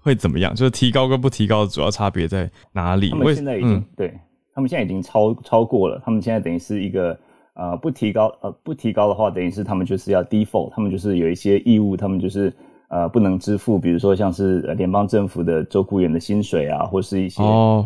[0.00, 0.54] 会怎么样？
[0.54, 3.10] 就是提高跟不提高的主要差别在哪里？
[3.10, 4.18] 他们现在已经对
[4.54, 7.18] 他们现在已经超超过了，他们现在等于是一个。
[7.58, 12.52] 呃，不提高，呃，不提高的话，等于是他们就是要 default，他们就是有一些义务，他们就是
[12.88, 17.42] 呃不能支付，比如说像是联邦政府的周雇员的薪水啊，或是一些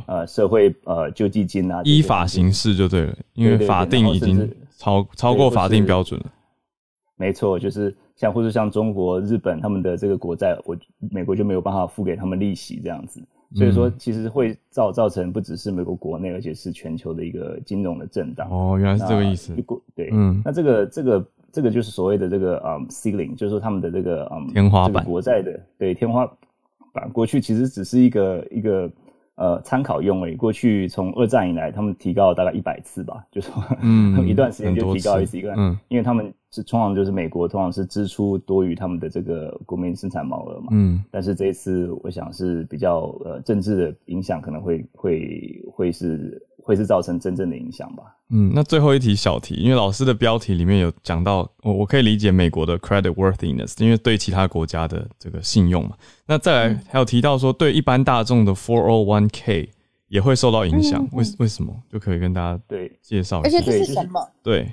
[0.08, 6.26] 呃社会呃救济金啊，依法行事就对了，因为法定已经超超过法定标准了。
[7.20, 10.74] 没错，就是像或者像中国、日本他们的这个国债，我
[11.10, 13.22] 美国就没有办法付给他们利息这样子。
[13.54, 18.48] 所以说，其实会造造成不只是美国国内，而且是全球的一个金融的震荡。
[18.50, 19.54] 哦，原来是这个意思。
[19.94, 26.26] 对，嗯，那这个这个这个就是所谓的这个嗯 ceiling，就是说他们的这个嗯天花板国债的对天花
[26.90, 28.90] 板，过去其实只是一个一个。
[29.40, 30.36] 呃，参考用而已。
[30.36, 46.40] 过去从二战以来，他们提高了大概一百次吧， 就说嗯， 一段时间就提高一次一个，嗯，因为他们是通常就是美国通常是支出多于他们的这个国民生产毛额嘛，嗯，但是这一次我想是比较呃政治的影响可能会会会是。
[46.62, 48.04] 会是造成真正的影响吧？
[48.30, 55.96] 嗯，那最后一题小题，因为老师的标题里面有讲到，我我可以理解美国的 credit worthiness，因为对其他国家的这个信用嘛。
[56.26, 59.68] 那再来还有提到说，对一般大众的 four o one k
[60.08, 61.74] 也会受到影响，为为什么？
[61.88, 63.58] 就可以跟大家对介绍一下。
[63.58, 64.28] 而且这是什么？
[64.42, 64.72] 对，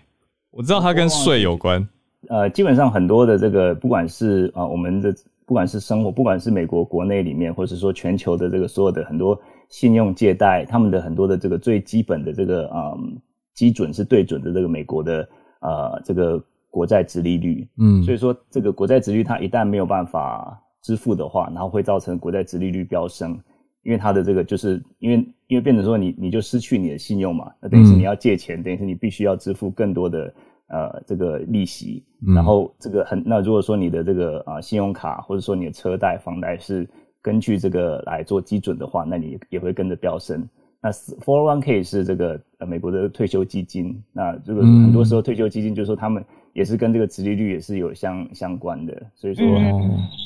[0.51, 1.87] 我知道它跟税有关。
[2.29, 5.15] 呃，基本上很多的这个，不管是啊我们的，
[5.45, 9.39] 不管是生活，不管是美国国内里面，或者说全球的这个所有的很多。
[9.69, 13.17] 信用借贷，他们的很多的这个最基本的这个嗯
[13.53, 23.37] 基准是对准的这个美国的呃这个国债值利率，嗯，所以说这个国债值率它一旦没有办法支付的话，然后会造成国债值利率飙升，
[23.83, 30.33] 因为它的这个就是因为因为变成说你你就失去你的信用嘛，那等于是你要借钱，等于是你必须要支付更多的
[30.69, 32.05] 呃这个利息，
[32.35, 36.87] 然后这个很那如果说你的这个啊信用卡或者说你的车贷房贷是。
[37.27, 40.47] 根据这个来做基准的话，那你也会跟着飙升。
[40.81, 46.23] 那 Four One K 是这个呃美国的退休基金，那这个很多时候退休基金就是说他们
[46.53, 49.45] 也是跟这个殖利率也是有相相关的，所以说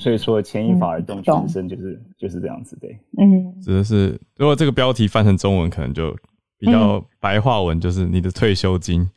[0.03, 2.95] 所以说牵一发而动全身就是就是这样子对。
[3.17, 6.15] 嗯，指的是如果这个标题翻成中文，可能就
[6.59, 9.09] 比较白话文，就是你的退休金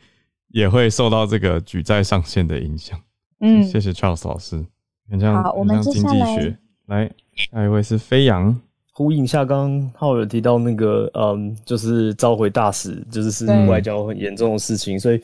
[0.48, 2.98] 也会受到这个举债上限的影响。
[3.40, 4.64] 嗯，谢谢 Charles 老师，
[5.10, 6.56] 很像很像经济学
[6.86, 7.10] 来。
[7.36, 8.58] 下一位是飞扬，
[8.92, 15.20] 呼应一下刚刚浩尔提到那个，嗯，就是召回大使，就是是外交很严重的事情，所以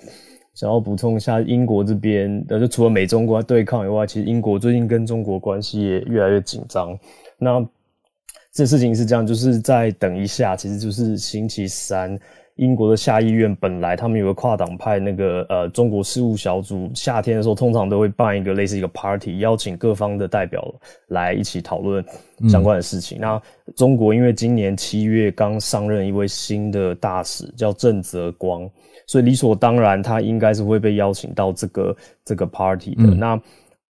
[0.55, 6.99] 想要补充一下，英国这边，呃，就除了美中国对抗以外，其实英国最近跟中国关系也越来越紧张。
[7.39, 7.65] 那
[8.53, 12.19] 这事情是这样，就是在等一下，其实就是星期三。
[12.61, 20.63] 英国的下议院本来他们有个跨党派那个呃中国事务小组，夏天的时候通常都会办一个类似一个 party，邀请各方的代表
[21.09, 22.05] 来一起讨论
[22.51, 23.19] 相关的事情。
[23.19, 23.41] 那
[23.75, 28.69] 中国因为今年七月刚上任一位新的大使叫郑泽光，
[29.07, 31.97] 所以理所当然他应该是会被邀请到这个
[32.27, 33.05] 这个 party 的。
[33.05, 33.41] 那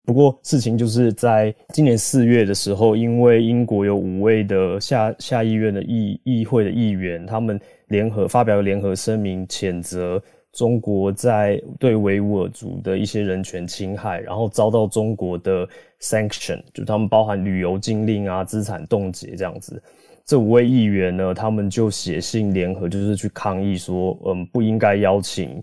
[0.05, 7.59] 不过事情就是在今年四月的时候，因为英国有五位的下下议院的议议会的议员，他们。
[7.87, 10.19] 联合发表联合声明，谴责
[10.51, 15.67] 中国在对维吾尔族的一些人权侵害，然后遭到中国的
[16.01, 19.79] sanction，就他们包含旅游禁令啊、资产冻结这样子。
[20.25, 25.61] 这五位议员呢，他们就写信联合，就是去抗议说，嗯，不应该邀请。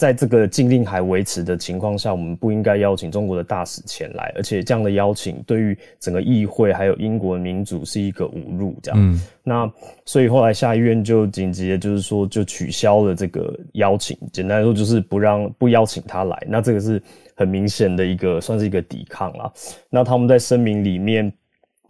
[0.00, 8.74] 在这个禁令还维持的情况下，我们不应该邀请中国的大使前来，而且这样的邀请对于整个议会还有英国民主是一个侮辱。
[8.82, 9.70] 这样，那
[10.06, 14.16] 所以后来下议院就紧急的，就是说就取消了这个邀请。
[14.32, 16.46] 简单来说，就是不让不邀请他来。
[16.48, 17.02] 那这个是
[17.36, 19.52] 很明显的一个算是一个抵抗啦。
[19.90, 21.30] 那他们在声明里面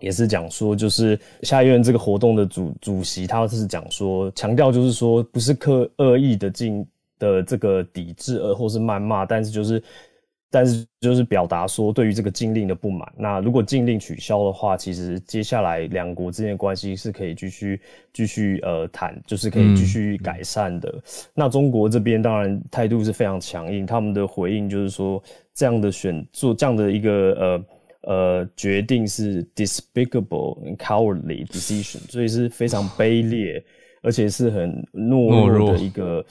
[0.00, 6.84] 也是讲说，就是下议院这个活动的主主席，他是讲说强调，就是说不是刻恶意的禁。
[7.20, 9.80] 的这个抵制，呃，或是谩骂，但是就是，
[10.50, 13.06] 但是就是表达说对于这个禁令的不满。
[13.16, 17.80] 那如果禁令取消的话，其实接下来两国之间的关系是可以继续
[18.12, 20.92] 继续呃谈，就是可以继续改善的。
[21.34, 25.22] 那中国这边当然态度是非常强硬，他们的回应就是说
[25.54, 27.64] 这样的选做这样的一个呃
[28.02, 33.62] 呃决定是 despicable and cowardly decision，所以是非常卑劣，
[34.02, 36.24] 而且是很懦弱的一个。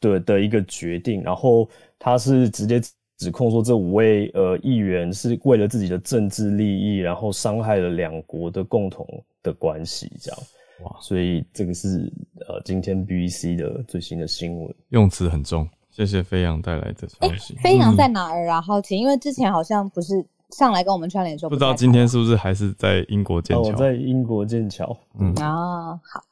[0.00, 2.80] 的的一个决定，然后他是直接
[3.18, 9.06] 指控说这五位呃议员是为了自己的政治利益，然后伤害了两国的共同
[9.42, 10.40] 的关系，这样
[10.82, 12.10] 哇，所以这个是
[12.48, 15.68] 呃今天 BBC 的最新的新闻，用词很重。
[15.90, 17.54] 谢谢飞扬带来的消息。
[17.56, 18.60] 飞扬在哪儿啊？
[18.62, 23.62] 好奇，因为之前好像不是上来跟我们串联说，不知道今天是不是还是在英国剑桥？
[23.62, 24.96] 我在英国剑桥。
[25.18, 26.24] 嗯啊，好，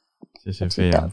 [0.43, 1.13] 谢谢飞扬。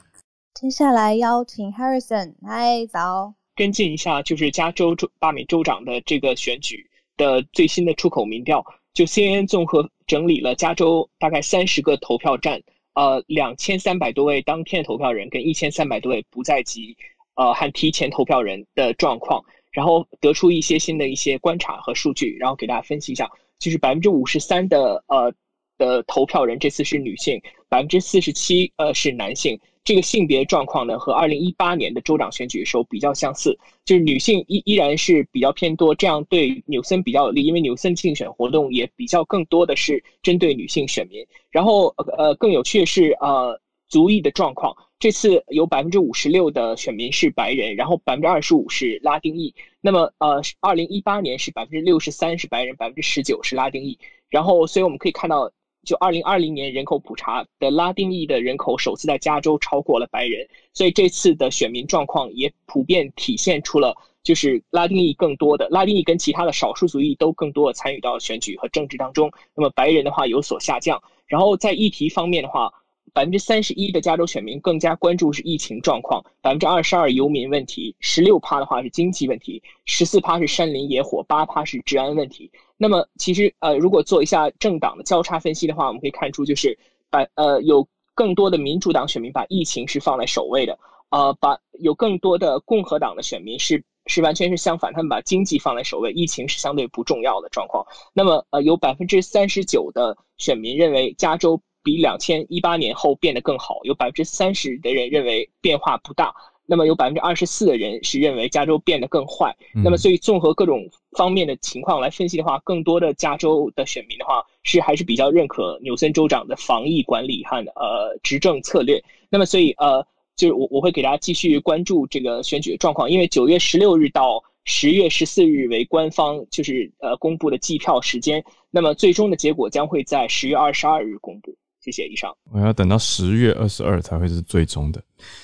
[0.56, 3.34] 接下来邀请 Harrison，嗨，早。
[3.58, 12.62] 跟进一下，就是加州州罢免州长的这个选举的最新的出口民调，就 CNN 综合整理了加州大概三十个投票站，
[12.93, 16.95] 呃，两千三百多位当天投票人跟一千三百多位不在籍。
[17.36, 19.43] 呃，和提前投票人的状况，
[19.74, 23.30] 然后得出一些新的一些观察和数据，然后给大家分析一下。
[23.60, 25.34] 就是百分之五十三的呃
[25.78, 29.59] 的投票人这次是女性，百分之四十七呃是男性。
[29.84, 33.55] 这个性别状况呢和二零一八年的州长选举的时候比较相似，
[33.86, 41.23] 就是女性依依然是比较偏多，这样对纽森比较有利，因为纽森竞选活动也比较更多的是针对女性选民。
[41.51, 44.76] 然后呃更有趣的是呃族裔的状况。
[44.97, 49.53] 这次有百分之五十六的选民是白人，然后百分之二十五是拉丁裔。
[49.82, 53.99] 那么，呃，二零一八年是百分之六十三是白人，百分之十九是拉丁裔。
[54.30, 55.51] 然后，所以我们可以看到，
[55.86, 69.31] 就二零二零年人口普查的拉丁裔的人口首次在加州超过了白人，所以这次的选民状况也普遍体现出了，就是拉丁裔更多的拉丁裔跟其他的少数族裔都更多的参与到选举和政治当中。
[69.55, 71.01] 那么白人的话有所下降。
[71.27, 72.73] 然后在议题方面的话。
[73.14, 82.51] 百分之三十一的加州选民更加关注是疫情状况，百分之二十二游民问题，十六趴的话是经济问题，十四趴是山林野火，八趴是治安问题。
[82.78, 86.78] 那么其实呃，如果做一下政党的交叉分析的话，我们可以看出就是
[87.10, 90.78] 把呃有更多的民主党选民把疫情是放在首位的，
[91.10, 97.86] 呃，把有更多的共和党的选民是是完全是相反，他们把经济放在首位，疫情是相对不重要的状况。
[98.14, 101.62] 那么呃，有百分之三十九的选民认为加州。
[101.86, 106.33] 比两千一八年后变得更好，有百分之三十的人认为变化不大，
[106.65, 109.55] 那么有百分之二十四的人是认为加州变得更坏。
[109.83, 118.99] 那么，所以综合各种方面的情况来分析的话，更多的加州的选民的话是还是比较认可纽森州长的防疫管理和呃执政策略。
[119.29, 120.03] 那么，所以呃，
[120.36, 131.55] 就是我我会给大家继续关注这个选举的状况，因为九月十六日到十月十四日为官方就是呃公布的计票时间，那么最终的结果将会在十月二十二日公布。
[131.86, 132.36] 谢谢，以上。
[132.51, 134.99] 我要等到十月二十二才会是最终的。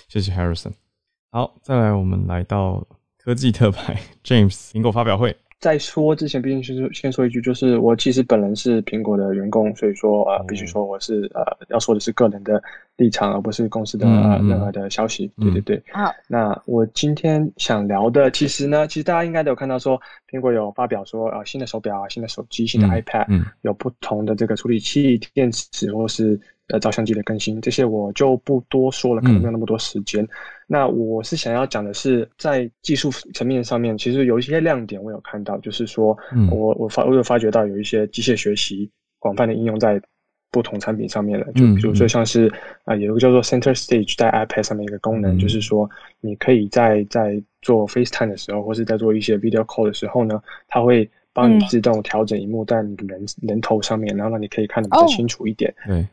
[0.07, 0.71] 谢谢 Harrison。
[1.29, 2.83] 好，再来，我们来到
[3.19, 5.37] 科技特派 James 苹果发表会。
[5.61, 12.61] 在说之前，必须先先说一句，就是我其实本人是苹果的员工，所以说呃，必须说我是呃要说的是个人的
[12.97, 14.07] 立场，而不是公司的
[14.49, 15.31] 任何的消息。
[15.37, 15.83] 对对对。
[15.93, 23.27] 好，那我今天想聊的，其实呢，其实大家应该都有看到说，苹果有发表说呃新的手表啊、新的手机、新的 iPad，
[23.61, 26.39] 有不同的这个处理器、电池或是。
[26.71, 30.27] 呃，照相机的更新，这些我就不多说了，可能没有那么多时间。
[30.67, 36.17] 那我是想要讲的是，在技术层面上面，其实有一些亮点，我有看到，就是说，
[36.49, 40.01] 我我发我有发觉到有一些机械学习广泛的应用在
[40.49, 41.45] 不同产品上面了。
[41.53, 42.51] 就比如说像是
[42.85, 45.89] 啊，有一个叫做 Center Stage 在 iPad 上面一个功能，就是说
[46.21, 55.73] 你可以在在做 FaceTime 的时候，或是在做一些 Video Call 的时候呢，它会帮你自动调整荧幕在你的人人头上面，然后让你可以看得比较清楚一点。
[55.85, 56.07] 对。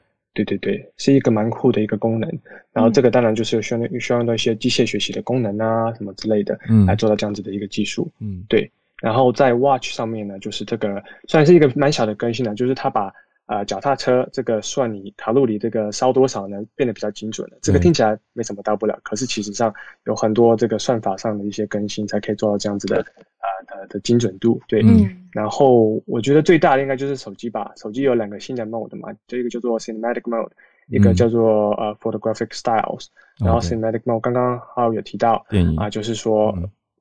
[0.44, 2.30] 对对对，是一个蛮酷的一个功能。
[2.72, 8.10] 然后这个当然就是需要需要用到一些机械学习的功能啊，什么之类的，嗯来做到这样子的一个技术。
[8.20, 8.70] 嗯，对。
[9.02, 13.12] 然后在 Watch 上面呢，就是这个虽然是一个蛮小的更新呢，就是它把。
[13.48, 16.62] 啊，脚踏车这个算你卡路里这个烧多少呢？
[16.76, 17.56] 变得比较精准了。
[17.62, 19.72] 这个听起来没什么大不了，可是其实上
[20.04, 24.60] 有很多这个算法上的一些更新，才可以做到这样子的啊的的精准度。
[24.68, 24.84] 对，
[25.32, 27.72] 然后我觉得最大的应该就是手机吧。
[27.78, 30.50] 手机有两个新的 mode 嘛，就一个叫做 cinematic mode，
[30.88, 33.06] 一个叫做呃 photographic styles。
[33.38, 35.46] 然后 cinematic mode 刚刚好有提到
[35.78, 36.54] 啊，就是说，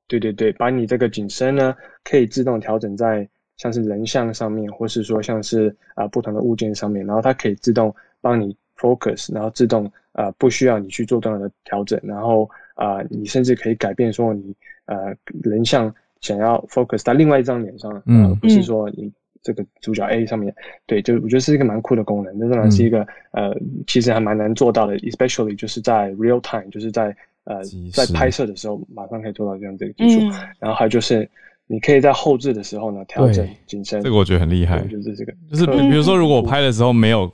[0.08, 1.76] 对对对，把你这个景深呢
[2.06, 3.28] 可以自动调整在。
[3.58, 14.56] 像是人像上面，或是说像是啊不同的物件上面，然后它可以自动帮你 focus，然后自动呃不需要你去做任何的调整，然后啊你甚至可以改变说你
[14.86, 20.54] 呃人像想要 focus 在另外一张脸上，嗯，不是说你这个主角 A 上面，
[20.86, 30.20] 对，就我觉得是一个蛮酷的功能，那当然是一个呃其实还蛮难做到的，especially 就是在 real time，就是在呃在拍摄的时候马上可以做到这样这个技术，
[30.60, 31.28] 然后还有就是。
[31.68, 34.80] 你可以在后置的时候呢调整景深，这个我觉得很厉害。
[34.88, 37.32] 就是这个，就是比如说，如果我拍的时候没有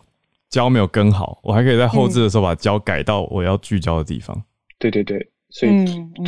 [0.49, 4.35] 焦没有跟好，我还可以在后置的时候把焦改到我要聚焦的地方。
[4.79, 5.85] 对对对，所以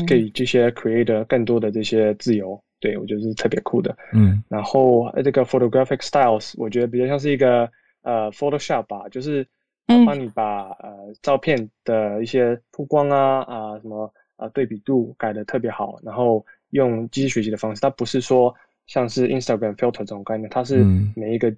[0.08, 2.62] 给这些 creator 更多的这些自由。
[2.82, 3.98] 对我觉得是特别酷的。
[4.14, 7.68] 嗯，然后这个 photographic styles，我觉得比较像是一个
[8.04, 9.48] 呃 Photoshop 吧，就是
[9.88, 10.92] 帮你把呃
[11.24, 18.54] 照片的一些曝光啊啊什么啊对比度改的特别好，然后用机器学习的方式，它不是说
[18.88, 20.84] 像是 Instagram filter 这种概念，它是
[21.16, 21.54] 每一个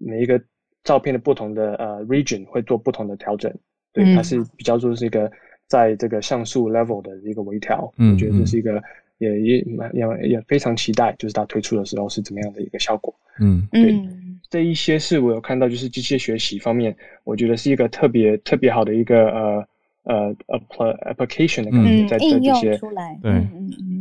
[0.00, 0.40] 每一个
[0.84, 3.52] 照片的不同的呃 region 会做不同的调整，
[3.92, 5.30] 对，它是比较说是一个
[5.66, 8.82] 在这个像素 level 的一个微调，我觉得这是一个。
[9.18, 13.14] 也也蛮也也非常期待，就是它推出的时候是怎么样的一个效果。
[13.38, 13.96] 嗯，对，
[14.50, 19.68] 这一些是我有看到，就是机器学习方面，我觉得是一个特别特别好的一个呃
[20.04, 20.34] 呃
[21.14, 23.18] application 的感觉，在这些出来。
[23.22, 23.32] 对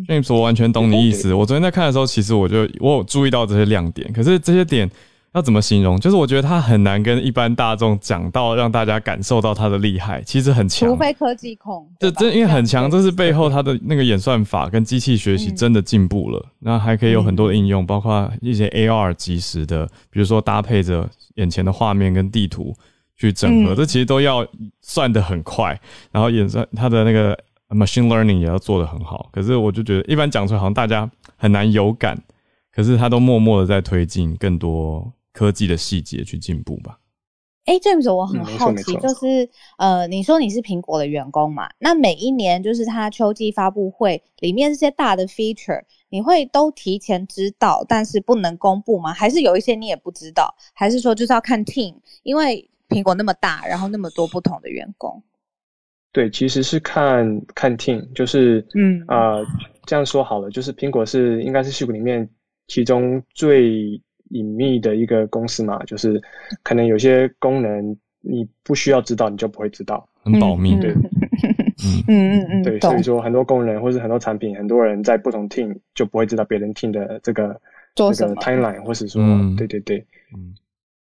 [0.07, 1.33] ，James，我完全懂你意思。
[1.33, 4.89] 我昨天在看的时候，其实我就我有注意到这些亮点，可是这些点。
[5.33, 5.97] 要怎么形容？
[5.97, 10.21] 就是我觉得它很难跟一般大众讲到，让大家感受到它的厉害。
[10.23, 11.87] 其实很强，除非科技控。
[11.99, 16.45] 这这因为很强，这是背后它的那个演算法跟机器学习真的进步了。
[16.59, 22.75] 那还可以有很多的应用，包括一些 AR 即时的，比如说搭配着眼前的画面跟地图
[23.21, 24.45] 去整合，这其实都要
[24.81, 25.79] 算的很快。
[26.11, 27.37] 然后演算它的那个
[27.69, 29.29] machine learning 也要做的很好。
[29.31, 32.21] 可是我就觉得，一般讲出来好像大家很难有感，
[32.73, 35.13] 可是它都默默的在推进更多。
[35.33, 36.99] 科技的细节去进步吧。
[37.63, 41.69] 哎，James，我很好奇，就是呃，你说你是苹果的员工嘛？
[41.79, 49.13] 那每一年就是它秋季发布会里面这些大的 feature，你会都提前知道，但是不能公布吗？
[49.13, 50.53] 还是有一些你也不知道？
[50.73, 51.95] 还是说就是要看 team？
[52.23, 55.23] 因为苹果那么大，然后那么多不同的员工。
[56.11, 59.37] 对，其实是看看 team，就是嗯啊，
[59.85, 62.29] 这样说好了，就是苹果是应该是系统里面
[62.67, 64.01] 其中最。
[64.33, 66.17] 隐秘的一个公司嘛，就是
[66.63, 70.79] 可能有些功能你不需要知道，你就不会知道，很保密。
[70.79, 70.93] 对，
[72.07, 77.59] 嗯嗯嗯，对，所以说很多功能或是很多产品，很多人在不同 team 就不会知道别人 team 的这个
[77.93, 79.21] 这个 timeline，或是说，
[79.57, 79.97] 对对对，
[80.33, 80.55] 嗯，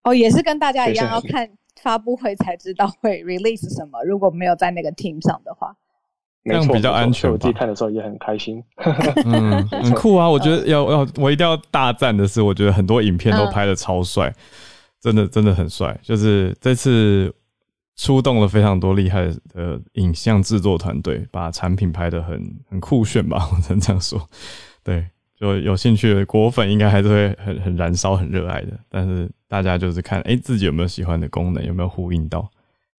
[0.03, 1.45] 哦，也是跟大家一样，要看
[1.81, 5.75] 发布会才知道会 release 什么，如果没有在那个 team 上的话。
[6.45, 7.29] 这样比较安全。
[7.29, 8.63] 我自己看的时候也很开心。
[9.25, 10.27] 嗯，很酷啊！
[10.27, 14.33] 我觉得要要，我一定要大赞的是，我觉得很多影片都拍的超帅，
[15.01, 15.95] 真的真的很帅。
[16.01, 17.31] 就是这次
[17.97, 23.47] 出动了非常多厉害的影像制作团队，把产品拍的很很酷炫吧？
[23.53, 24.19] 我只能这样说。
[24.81, 25.05] 对，
[25.37, 28.71] 就有兴趣的果粉应该还是会很很燃烧、很热爱的。
[28.87, 32.49] 但是大家就是看，哎，自己有没有喜欢的功能，有没有呼应到？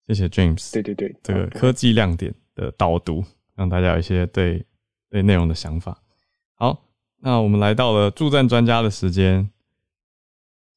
[0.07, 0.71] 谢谢 James。
[0.75, 3.25] 对对对，这个科技亮点的导读。
[3.57, 4.65] 让大家有一些对
[5.11, 6.01] 对内容的想法。
[6.55, 6.83] 好，
[7.19, 9.51] 那我们来到了助战专家的时间，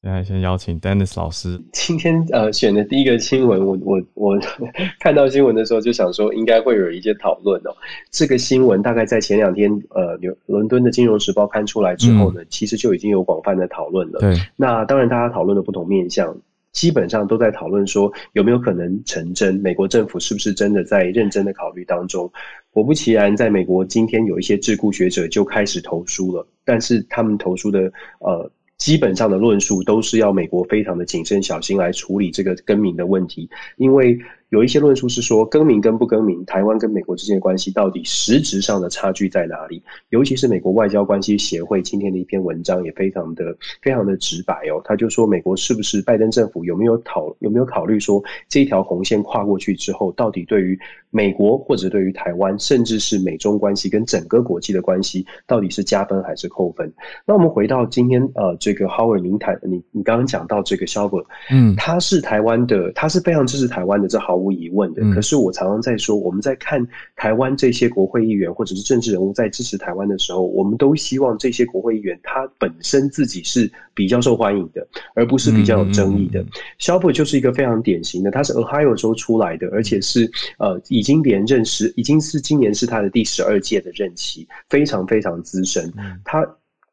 [0.04, 1.58] 现在先邀请 Dennis 老师。
[1.72, 4.38] 今天呃选的第一个新闻，我我我
[5.00, 7.74] 看到新闻的时候就想说，应该会有一些讨论哦。
[8.10, 14.20] 这个新闻大概在前两天呃，伦伦敦的金融时报刊出来之后呢，其实就已经有广泛的讨论了。
[14.20, 16.36] 对，那当然大家讨论的不同面向。
[16.72, 22.28] 基本上都在讨论说有没有可能成真，美国政府是不是真的在认真的考虑当中？
[22.72, 34.18] 果不其然，在美国今天有一些智库学者就开始投书了，但是他们投书的呃基本上的论述都是要美国非常的谨慎小心来处理这个更名的问题，因为。
[34.54, 39.82] 有一些论述是说，更名跟不更名，台湾跟美国之间的关系到底实质上的差距在哪里？
[40.10, 50.78] 尤其是美国外交关系协会今天的一篇文章也非常的非常的直白哦，他就说美国是不是拜登政府有没有讨有没有考虑说这一条红线跨过去之后，到底对于
[51.10, 56.92] 美国或者对于台湾，甚至是美中关系跟整个国际的关系，到底是加分还是扣分？
[57.26, 64.54] 那我们回到今天呃，这个 Howard 您谈你你刚刚讲到这个 s h a b e r 嗯，他是台湾的，他是非常支持台湾的，这毫无。
[64.54, 66.86] 无疑问的，可是我常常在说，我们在看
[67.16, 76.44] 台湾这些国会议员或者是政治人物在支持台湾的时候，我们都希望这些国会议员他本身自己是比较受欢迎的，而不是比较有争议的。
[76.76, 85.90] 肖普就是一个非常典型的，他是 Ohio 州出来的，而且是呃已经连任十，已经是今年是他的第十二届的任期，非常非常资深。
[86.22, 86.46] 他。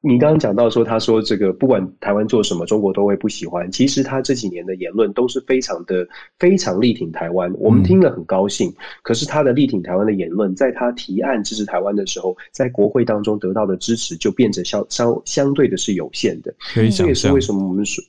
[0.04, 3.72] 你刚刚讲到说，他说这个不管台湾做什么，中国都会不喜欢。
[3.72, 6.08] 其实他这几年的言论都是非常的、
[6.39, 8.74] 非常力挺台湾，我们听了很高兴。
[9.04, 16.52] 可是他的力挺台湾的言论，在他提案支持台湾的时候，在国会当中得到的支持就变得相相相对的是有限的。
[16.74, 18.04] 这也是为什么我们说。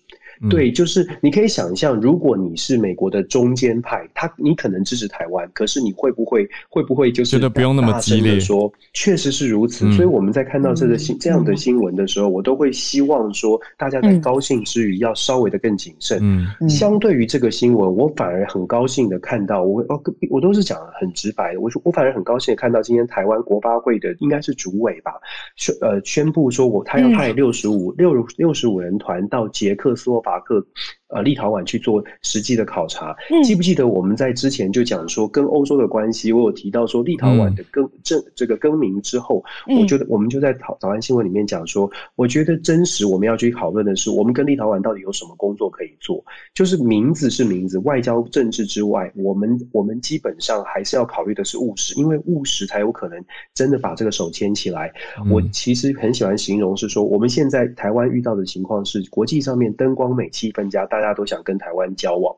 [0.50, 8.72] 对，就是你可以想象，如果你是美国的中间派，他你可能支持台湾，可是你会不会会不会就是觉得不用那么激烈说？
[8.92, 16.18] 确实是如此，所以我们在看到这个新这样的新闻的时候，我都会希望说，大家在高兴之余要稍微的更谨慎。
[16.22, 25.12] 嗯，相对于这个新闻，我反而很高兴的看到，我哦，我都是讲很直白的，我说我反而很高兴的看到今天台湾国发会的应该是主委吧，
[25.56, 30.66] 宣呃宣布说我他要派六十五六六十五人团到捷克斯洛伐克。
[31.12, 36.32] 呃，立陶宛去做实际的考察，记不记得我们在之前就讲说跟欧洲的关系？
[36.32, 39.44] 我有提到说立陶宛的更正这个更名之后，
[39.78, 46.24] 我觉得我们就在早安新闻里面讲说，我觉得真实我们要去讨论的是，我们跟立陶宛到底有什么工作可以做？
[46.54, 54.90] 就是名字是名字，外交政治之外，我们我们基本上还是要考虑的是务实，因为务实才有可能真的把这个手牵起来。
[55.30, 61.01] 我其实很喜欢形容是说，我们现在台湾遇到的情况是，国际上面灯光美、气氛佳，大。
[61.02, 62.32] 大家都想跟台湾交往，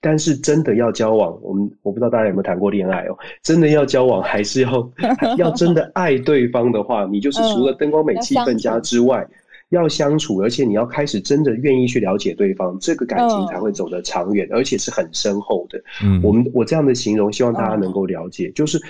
[0.00, 3.16] 但是真的要交往，我们我不知道大家有没有谈过恋爱哦。
[3.42, 4.90] 真的要交往，还是要
[5.38, 9.24] 要真的爱对方的话，你就是除了灯光美、气氛佳之外，
[9.68, 15.80] 要相处，而且你要开始真的愿意去了解对方，这个感情才会走得长远，而且是很深厚的。
[16.02, 18.82] 嗯，我们我这样的形容，希望大家能够了解，就是。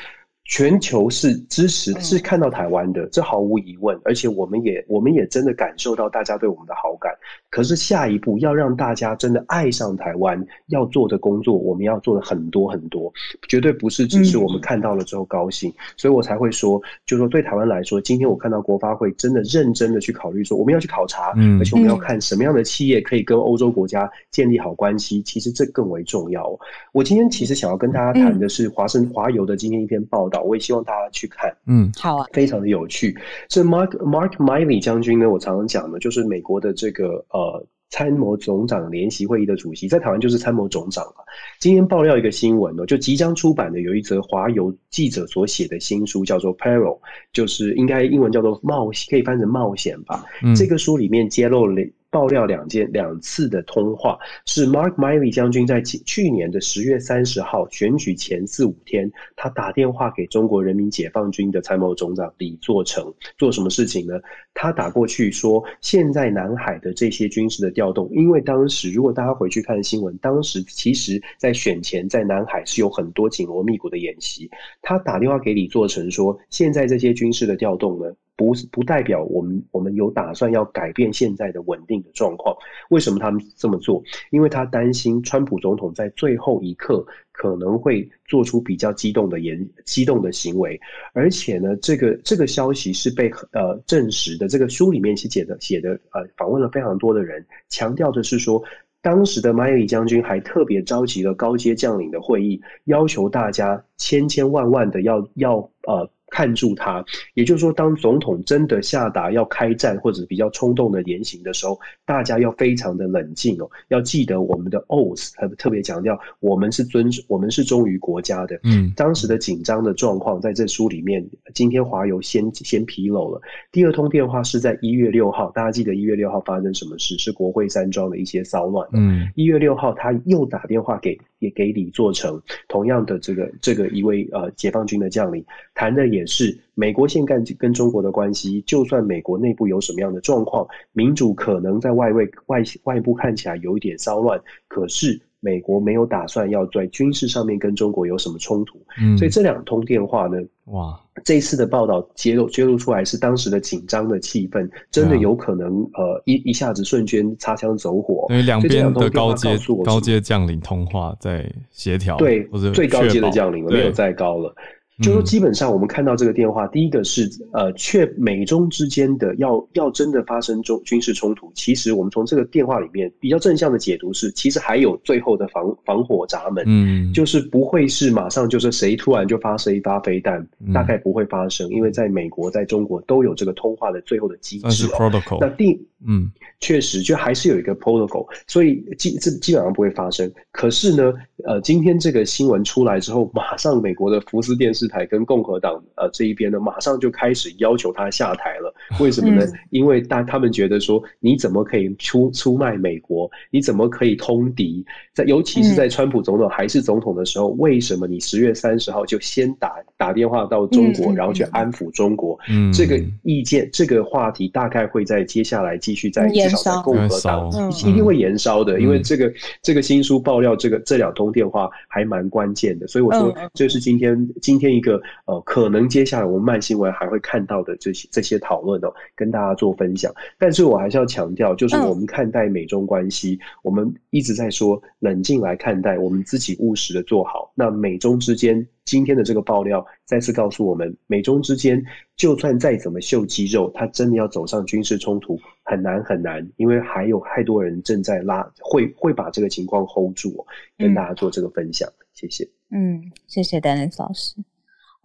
[0.48, 4.00] 全球是支持，是看到台湾的，这毫无疑问。
[4.02, 7.12] 而且我们也，我们也真的感受到大家对我们的好感。
[7.50, 13.12] 可是下一步要让大家真的爱上台湾，要做的工作，我们要做的很多很多，
[13.46, 15.70] 绝对不是只是我们看到了之后高兴。
[15.98, 25.20] 所以我才会说，就说对台湾来说，今天我看到国发会真的认真的去考虑说，我们要去考察，而且我们要看什么样的企业可以跟欧洲国家建立好关系。
[25.22, 26.58] 其实这更为重要。
[26.92, 30.37] 我今天其实想要跟大家谈的是华盛华邮的今天一篇报道。
[30.42, 33.16] 我也希望大家去看，嗯，好啊，非常的有趣。
[33.48, 41.24] 这 Mark Mark Miley 将军呢，我常常讲的，就是美国的这个呃参谋总长联席会议的主席，在台湾就是参谋总长了。
[41.58, 46.98] 今天爆料一个新闻哦，就即将出版的有一则华邮记者所写的新书，叫做 Peril，
[47.32, 50.24] 就是应该英文叫做冒险，可以翻成冒险吧。
[50.56, 51.82] 这个书里面揭露了。
[52.10, 64.14] 爆料两件两次的通话，是 Mark Miley 将军在去年的十月三十号选举前四五天，他打电话给中国人民解放军的参谋总长李作成，做什么事情呢？
[64.54, 74.50] 他打过去说，现在南海的这些军事的调动，因为当时如果大家回去看新闻，当时其实在选前在南海是有很多紧锣密鼓的演习。
[74.80, 78.10] 他打电话给李作成说，现在这些军事的调动呢？
[78.38, 82.56] 不是不代表我们我们有打算要改变现在的稳定的状况。
[82.88, 84.00] 为什么他们这么做？
[84.30, 90.80] 因为他担心川普总统在最后一刻可能会做出比较激动的言激动的行为。
[91.14, 94.46] 而且呢，这个这个消息是被呃证实的。
[94.46, 98.62] 这个书里面是写的写的呃访问了非常多的人，强调的是说，
[99.02, 105.56] 当时的麦里将军还特别召集了高阶将领的会议，要求大家千千万万的要要
[105.88, 106.08] 呃。
[106.30, 107.04] 看住他，
[107.34, 118.58] 也就是说，当总统真的下达要开战或者比较冲动的言行的时候，大家要非常的冷静哦，要记得我们的 oath，特特别强调，我们是尊，我们是忠于国家的。
[118.64, 123.40] 嗯，当时的紧张的状况在这书里面，今天华邮先先披露了。
[123.72, 127.16] 第二通电话是在一月六号，大家记得一月六号发生什么事？
[127.18, 128.86] 是国会山庄的一些骚乱。
[128.92, 136.24] 嗯，一月六号他又打电话给也给李作成，同样的这个这个一位呃解放军的将领谈的也。
[136.28, 148.80] 是美国现干跟中国的关系，就算美国内部有什么样的状况，民主可能在外围外外部看起来有一点骚乱，可是美国没有打算要在军事上面跟中国有什么冲突。
[149.00, 150.36] 嗯，所以这两通电话呢，
[150.66, 158.26] 哇，这一次的报道揭露揭露出来是当时的紧张的气氛，真的有可能呃一一下子瞬间擦枪走火。
[158.30, 164.54] 因为两边的高阶高阶将领通话在协调，对，或者最高阶的将领没有再高了。
[165.00, 180.44] 就说基本上，我们看到这个电话，第一个是呃，确美中之间的要要真的发生中军事冲突，其实我们从这个电话里面比较正向的解读是，其实还有最后的防防火闸门，嗯，就是不会是马上就是谁突然就发射一发飞弹，
[180.74, 185.38] 大概不会发生，因为在美国在中国都有这个通话的最后的机制，protocol。
[185.40, 190.28] 那第嗯，确实就还是有一个 protocol，所以基这基本上不会发生。
[190.50, 191.12] 可是呢，
[191.44, 194.87] 呃，今天这个新闻出来之后，马上美国的福斯电视。
[194.88, 198.74] 台跟共和党呃这一边呢，马上就开始要求他下台了。
[198.98, 199.46] 为什么呢？
[199.70, 203.30] 因为大他们觉得说，你怎么可以出出卖美国？
[203.50, 204.84] 你怎么可以通敌？
[205.14, 212.38] 在尤其是在川普总统还是总统的时候，为什么你十月三十号就先打打电话到中国，然后去安抚中国。
[212.48, 219.32] 嗯，这个意见，这个话题大概会在接下来继续在至少在共和党一定会延烧的，因为这个
[219.62, 222.86] 这个新书爆料，这个这两通电话还蛮关键的。
[222.86, 230.10] 所以我说，这是今天今天一个呃，可能接下来我们慢新闻还会看到的这些这些讨论哦，跟大家做分享。
[230.38, 237.52] 但是我还是要强调，就是我们看待美中关系，我们一直在说冷静来看待，我们自己务实的做好。
[237.54, 238.66] 那美中之间。
[238.84, 241.84] 今天的这个爆料再次告诉我们，美中之间
[242.16, 250.42] 就算再怎么秀肌肉，它真的要走上军事冲突很难很难，因为还有太多人正在拉，会会把这个情况 hold 住。
[250.78, 252.48] 跟大家做这个分享，谢谢。
[252.70, 254.36] 嗯，谢谢 Dennis 老师。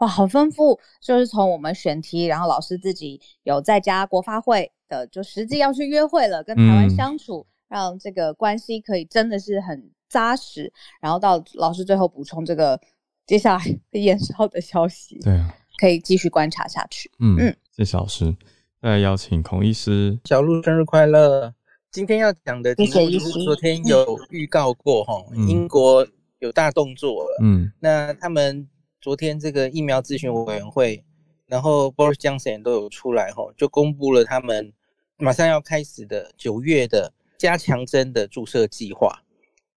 [0.04, 10.72] 哇，好丰富，就是从我们选题，然后老师自己有在家国发会的，就实际要去约会了，跟台湾相处，让这个关系可以真的是很扎实。
[11.00, 12.80] 然后到老师最后补充这个。
[13.26, 17.10] 接下来延烧的消息，对啊，可以继续观察下去。
[17.20, 18.36] 嗯嗯，谢谢老师。
[18.82, 21.54] 再来邀请孔医师，小鹿生日快乐！
[21.90, 26.06] 今天要讲的题目就是昨天有预告过哈，英国
[26.40, 27.40] 有大动作了。
[27.42, 28.68] 嗯，那他们
[29.04, 31.04] 昨天这个疫苗咨询委员会，
[31.48, 34.72] 然后 Boris Johnson 都有出来吼，就公布了他们
[35.18, 39.22] 马上要开始的九月的加强针的注射计划。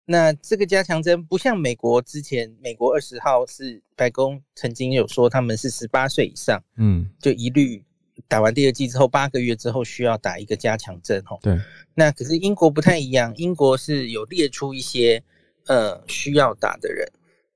[0.05, 7.83] 那这个加强针不像美国之前，美国二十号是白宫曾经有说他们是十八岁以上，嗯，就一律
[8.29, 11.37] 打完第二剂之后八个月之后需要打一个加强针，吼。
[11.41, 11.59] 对。
[11.93, 15.21] 那可是英国不太一样，英国是有列出一些
[15.65, 17.05] 呃需要打的人，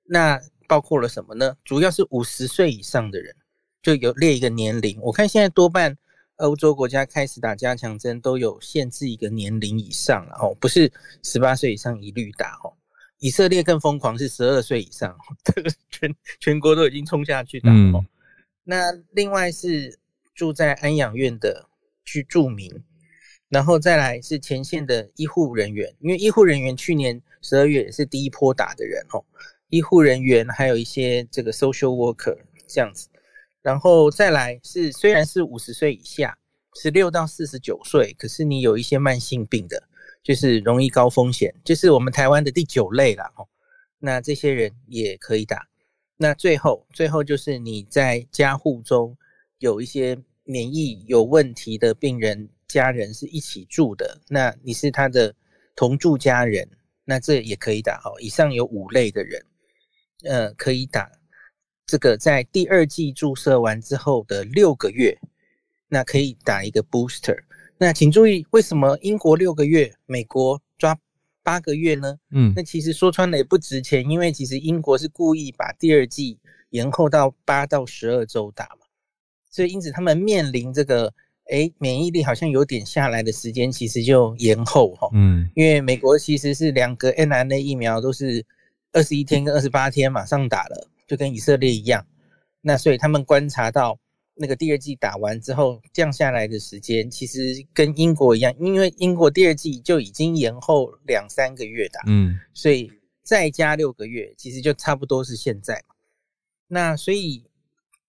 [0.04, 0.38] 那
[0.72, 1.54] 包括了什么呢？
[1.66, 3.36] 主要是五十岁以上的人，
[3.84, 4.98] 就有列一个年龄。
[5.02, 5.98] 我看现在多半。
[6.38, 10.92] 欧洲国家开始打加强针都有限制一个年龄以上了哦，不是
[11.22, 12.74] 十八岁以上一律打哦。
[13.20, 18.04] 以色列更疯狂，是十二岁以上，这个全全国都已经冲下去打哦。
[18.64, 20.00] 那另外是
[20.34, 21.70] 住在安养院的
[22.04, 22.72] 居住民，
[23.50, 29.24] 然后再来是前线的医护人员，因为医护人员去年十二月也是第一波打的人哦。
[29.72, 33.08] 医护人员还有一些这个 social worker 这样子。
[33.64, 36.38] 然后再来是，虽然是五十岁以下，
[36.76, 39.84] 十六到四十九岁，可是你有一些慢性病的，
[40.24, 43.48] 就是容易高风险，就是我们台湾的第九类了哦。
[44.00, 45.68] 那这些人也可以打。
[46.18, 49.18] 那最后，最后就是你在家护中
[49.60, 55.34] 有一些免疫有问题的病人，家人是一起住的，那你是他的
[55.76, 56.68] 同住家人，
[57.06, 58.20] 那这也可以打哦。
[58.20, 59.44] 以上有五类的人，
[60.24, 61.12] 呃，可以打。
[61.86, 65.20] 这个在第二季注射完之后的六个月，
[65.90, 67.38] 那可以打一个 booster。
[67.78, 70.98] 那请注意，为什么英国六个月，美国抓
[71.44, 72.18] 八个月呢？
[72.30, 76.38] 嗯，那其实说穿了也不值钱，因为其实英国是故意把第二季
[76.70, 78.86] 延后到八到十二周打嘛。
[79.50, 81.12] 所以因此他们面临这个，
[81.50, 85.10] 哎，免疫力好像有点下来的时间，其实就延后哈。
[85.14, 88.46] 嗯，因为美国其实是两个 n r a 疫苗都是
[88.94, 90.88] 二十一天跟二十八天马上打了。
[91.08, 92.08] 就跟以色列一样，
[92.62, 94.00] 那所以他们观察到
[94.34, 102.90] 那个第二季打完之后降下来的时间，其实跟英国一样，因为英国第二季就已经延后两三个月打，嗯，所以
[103.24, 105.84] 再加六个月，其实就差不多是现在
[106.70, 107.44] 那所以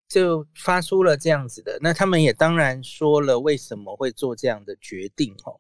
[0.09, 5.59] 就发出了这样子的，那他们也当然说了为什么会做这样的决定哦，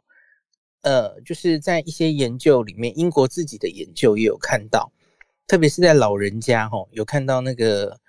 [0.82, 4.92] 呃，就是在一些研究里面，英国自己的研究也有看到。
[5.46, 8.00] 特别是在老人家哈，有看到那个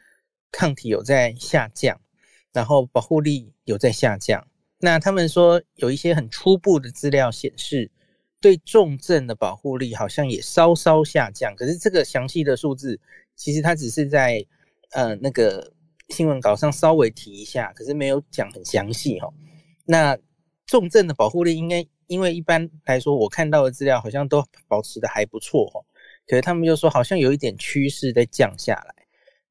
[0.52, 2.00] 抗体有在下降，
[2.54, 4.48] 然后保护力有在下降。
[4.80, 7.90] 那他们说有一些很初步的资料显示，
[8.40, 11.56] 对重症的保护力好像也稍稍下降。
[11.56, 13.00] 可是这个详细的数字，
[13.36, 14.46] 其实它只是在
[14.92, 15.72] 呃那个
[16.10, 19.30] 新闻稿上稍微提一下，可是没有讲很详细哈。
[19.86, 20.18] 那
[20.66, 25.82] 重症的保护力应该，因为一般来说我看到的资料好像都保持的还不错哈。
[26.28, 28.96] 可是他们就说好像有一点趋势在降下来。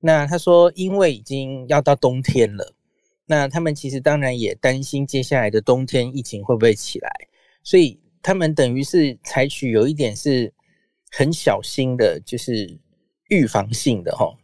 [0.05, 2.75] 那他说，因为已经要到冬天了，
[3.27, 7.09] 那他们其实当然也担心接下来的冬天疫情会不会起来，
[7.63, 10.53] 所以他们等于是采取有一点是
[11.13, 12.77] 很小心的，就是
[13.29, 14.37] 预防性的哈。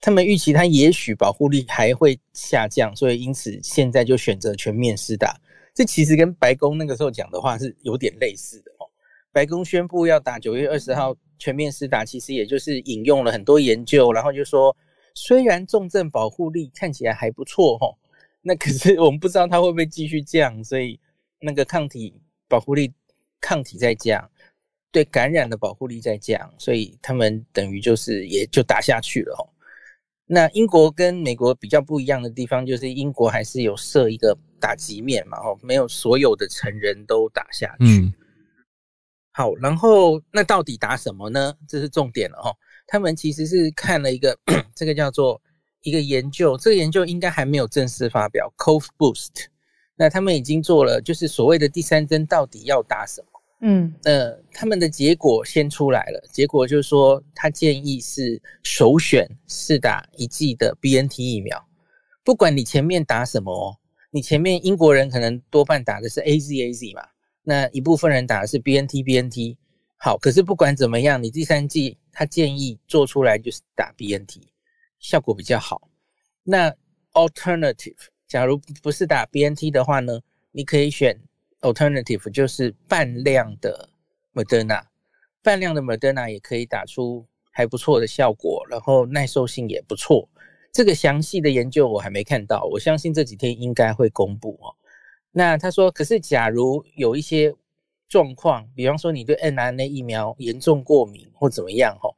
[0.00, 5.40] 他们预期它也许保护力还会下降，所以因此现在就选择全面施打。
[5.74, 8.86] 这其实跟白宫那个时候讲的话是有点类似的哦。
[9.32, 11.16] 白宫宣布要打九月二十号。
[11.38, 14.76] 全面施打其实也就是引用了很多研究，然后就说
[15.14, 17.94] 虽然重症保护力看起来还不错哈，
[18.42, 20.98] 那可是我们不知道它会不会继续降，所以
[21.40, 22.14] 那个抗体
[22.48, 22.92] 保护力
[23.40, 24.30] 抗体在降，
[24.90, 29.48] 对感染的保护力在降，所以他们等于就是也就打下去了哈。
[30.30, 38.12] 那英国跟美国比较不一样的地方，就是英国还是有设一个打击面嘛，哦，没有所有的成人都打下去。
[39.38, 41.54] 好，然后那到底打什么呢？
[41.68, 42.50] 这是重点了哦。
[42.88, 44.36] 他们其实是看了一个
[44.74, 45.40] 这个叫做
[45.82, 48.52] 一个研究，这个研究应该还没有正式发表。
[48.58, 49.46] Cove Boost，
[49.94, 53.28] 那他们已经做了，就是所谓的第三针到底要打什么？
[53.60, 61.64] 嗯，呃，他们的结果先出来了，结果就是说他建议是首选是打一剂的 BNT 疫苗，
[62.24, 63.76] 不管你前面打什么哦，
[64.10, 67.02] 你前面英国人可能多半打的是 AZAZ 嘛。
[67.48, 69.56] 那一部分人打的是 B N T B N T，
[69.96, 74.52] 好，可是不管怎么样，你第三季他建议做出来就是打 B N T，
[74.98, 75.88] 效果比较好。
[76.42, 76.70] 那
[77.14, 77.96] alternative，
[78.26, 80.20] 假如不是打 B N T 的话呢，
[80.52, 81.18] 你可以选
[81.62, 83.88] alternative，就是半量的
[84.34, 84.82] Moderna，
[85.42, 90.28] 半量的 Moderna 也可以打出还不错的效果，然后耐受性也不错。
[90.70, 94.76] 这个详细的研究我还没看到，我相信这几天应该会公布哦。
[95.30, 97.54] 那他说，可是假如有一些
[98.08, 102.08] 状况，比方说你对 n r n a 疫苗严重过敏或怎么样哈，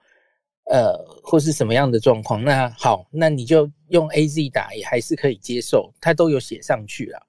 [0.70, 7.20] 呃，或是什么样的状况，那好，那你就用 A Z 打也还是可以接受，他都有写上去了。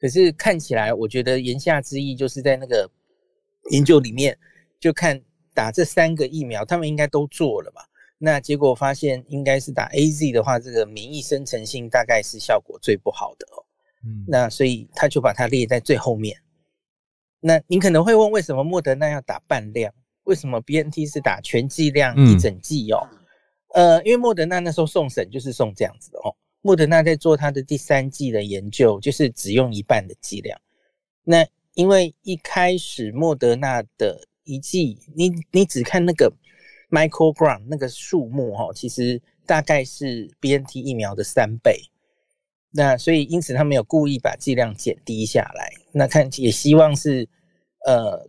[0.00, 2.88] 可是看起来，我觉得言下之意就是在那个
[3.70, 4.38] 研究里面，
[4.78, 5.20] 就看
[5.52, 7.82] 打这三个疫苗，他们应该都做了嘛。
[8.18, 13.63] 那结果发现，应该是打 A Z 的话，这个免疫生成性大概是效果最不好的哦。
[14.26, 16.36] 那所以他就把它列在最后面。
[17.40, 19.92] 那您可能会问，为什么莫德纳要打半量？
[20.24, 23.06] 为什么 B N T 是打全剂量一整剂哦？
[23.74, 26.34] 呃，因为莫德纳那时候送审就是送这样子的哦。
[26.62, 30.58] 莫德纳在做他的第三季的研究，就是只用一半的剂量。
[31.22, 36.32] 那因为一开始莫德纳的一剂，你你只看那个
[36.88, 41.78] microgram 那个数目哈，其实大概是 B N T 疫苗的三倍。
[42.76, 45.70] 那所以，因此他们有故意把剂量减低下来。
[45.92, 47.28] 那看也希望是，
[47.86, 48.28] 呃，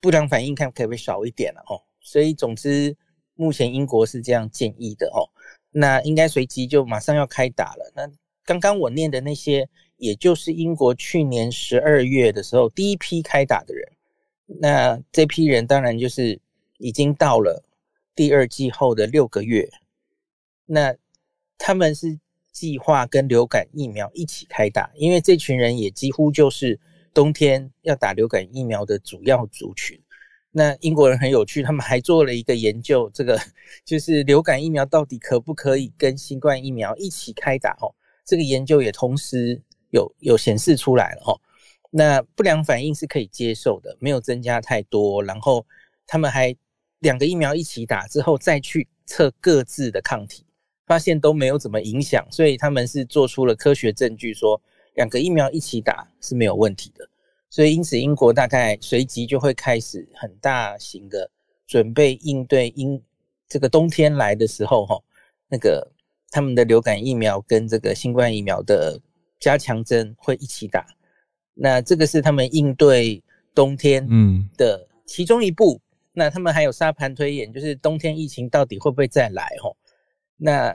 [0.00, 1.80] 不良反应看可不可以少一点了哦。
[2.00, 2.96] 所以总之，
[3.36, 5.30] 目前英国是这样建议的哦。
[5.70, 7.92] 那应该随即就马上要开打了。
[7.94, 8.10] 那
[8.44, 13.92] 刚刚我念的那些，也就是英国去年十二月的时候第一批开打的人。
[14.60, 16.40] 那这批人当然就是
[16.78, 17.62] 已经到了
[18.16, 19.70] 第二季后的六个月。
[20.66, 20.96] 那
[21.56, 22.18] 他们是。
[22.58, 26.76] 计划跟流感疫苗一起开打，因为这群人也几乎就是
[27.14, 29.96] 冬天要打流感疫苗的主要族群。
[30.50, 33.40] 那英国人很有趣，他们还做了一个研究，这个
[33.86, 37.76] 就是流感疫苗到底可不可以跟新冠疫苗一起开打？
[37.80, 37.94] 哦，
[38.24, 41.22] 这个研究也同时有有显示出来了。
[41.26, 41.40] 哦，
[41.92, 45.22] 那不良反应是可以接受的，没有增加太多。
[45.22, 45.64] 然后
[46.08, 46.52] 他们还
[46.98, 50.44] 两个疫苗一起打之后，再去测各自的抗体。
[50.88, 54.60] 发现都没有怎么影响，所以他们是做出了科学证据，说
[54.94, 57.08] 两个疫苗一起打是没有问题的。
[57.50, 61.30] 所以因此，英国大概随即就会开始很大型的
[61.66, 63.00] 准备应对英
[63.46, 64.98] 这个冬天来的时候，哈，
[65.48, 65.86] 那个
[66.30, 68.98] 他们的流感疫苗跟这个新冠疫苗的
[69.38, 70.86] 加强针会一起打。
[71.54, 73.22] 那这个是他们应对
[73.54, 75.80] 冬天嗯的其中一步。
[76.12, 79.56] 那他们还有沙盘推演，就是冬天疫情到底会不会再来？
[79.62, 79.70] 哈。
[80.38, 80.74] 那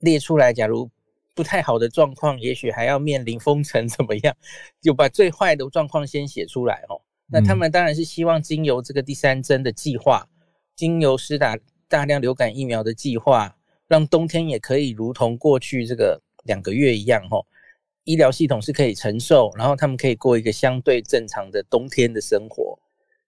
[0.00, 0.90] 列出来，假如
[1.34, 4.36] 不太好的状况，也许还要面临封城，怎么样？
[4.80, 7.00] 就把最坏的状况先写出来哦。
[7.26, 10.28] 那他们当然是希望经由这个第三针的计划，
[10.76, 11.56] 经由施打
[11.88, 13.56] 大量流感疫苗的计划，
[13.88, 17.44] 让冬天也可以如同过去这个两个月一样，哦，
[18.04, 22.78] 医疗系统是可以承受，然后他们可以过一个相对正常的冬天的生活，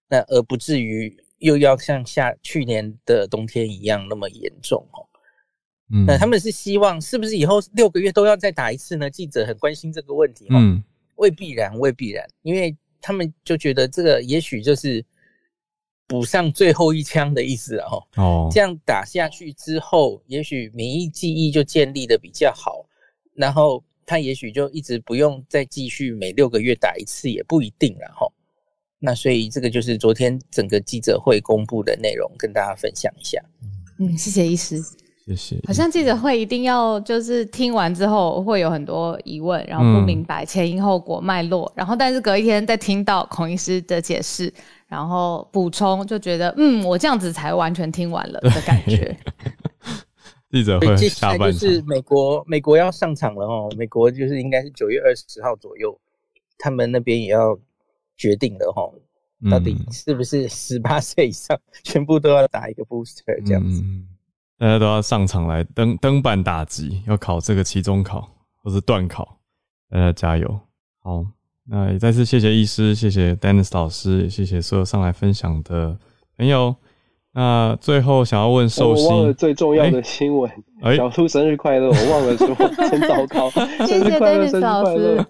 [0.08, 5.05] 那而不至于又要像下去年的冬天一样那么严重，哦。
[6.06, 9.08] 那他们是希望是不是以后六个月都要再打一次呢？
[9.08, 10.46] 记者很关心这个问题。
[10.50, 10.82] 嗯，
[11.14, 15.04] 未必然，未必然，因为他们就觉得这个也许就是
[16.08, 18.02] 补上最后一枪的意思哦。
[18.16, 22.84] 哦，这样打下去之后，也许免疫记忆就建立的比较好，
[23.34, 28.26] 然后他也许就一直不用再继续每六个月打一次，也不一定了哈。
[28.98, 33.40] 那所以这个就是昨天整个记者会公布的内容，跟大家分享一下。
[34.00, 34.82] 嗯，谢谢医师。
[35.26, 35.60] 谢谢。
[35.66, 44.52] 好像记者会一定要就是听完之后会有很多疑问，然后不明白前因后果脉络，然后但是隔一天再听到孔医师的解释，
[44.86, 49.16] 然后补充，就觉得嗯，我这样子才完全听完了的感觉。
[50.48, 55.98] 记者会接下来就是美国，美国要上场了哦，美国就是应该是九月二十号左右，
[56.56, 57.58] 他们那边也要
[58.16, 58.94] 决定了哦，
[59.50, 63.82] 到底是不是十八岁以上 全部都要打一个 booster 这样子。
[64.58, 68.28] 大家都要上场来登登板打击，要考这个期中考
[68.62, 69.36] 或是段考，
[69.90, 70.58] 大家加油！
[71.02, 71.24] 好，
[71.68, 75.96] 那也再次谢谢医师，谢谢 Dennis 老师，谢谢所有上来分享的
[76.38, 76.74] 朋友。
[77.32, 80.50] 那最后想要问寿星，我忘了最重要的新闻。
[80.96, 81.88] 小兔生日快乐！
[81.88, 82.48] 我忘了说，
[82.88, 83.50] 真糟糕。
[83.86, 85.22] 谢谢 Dennis 老师。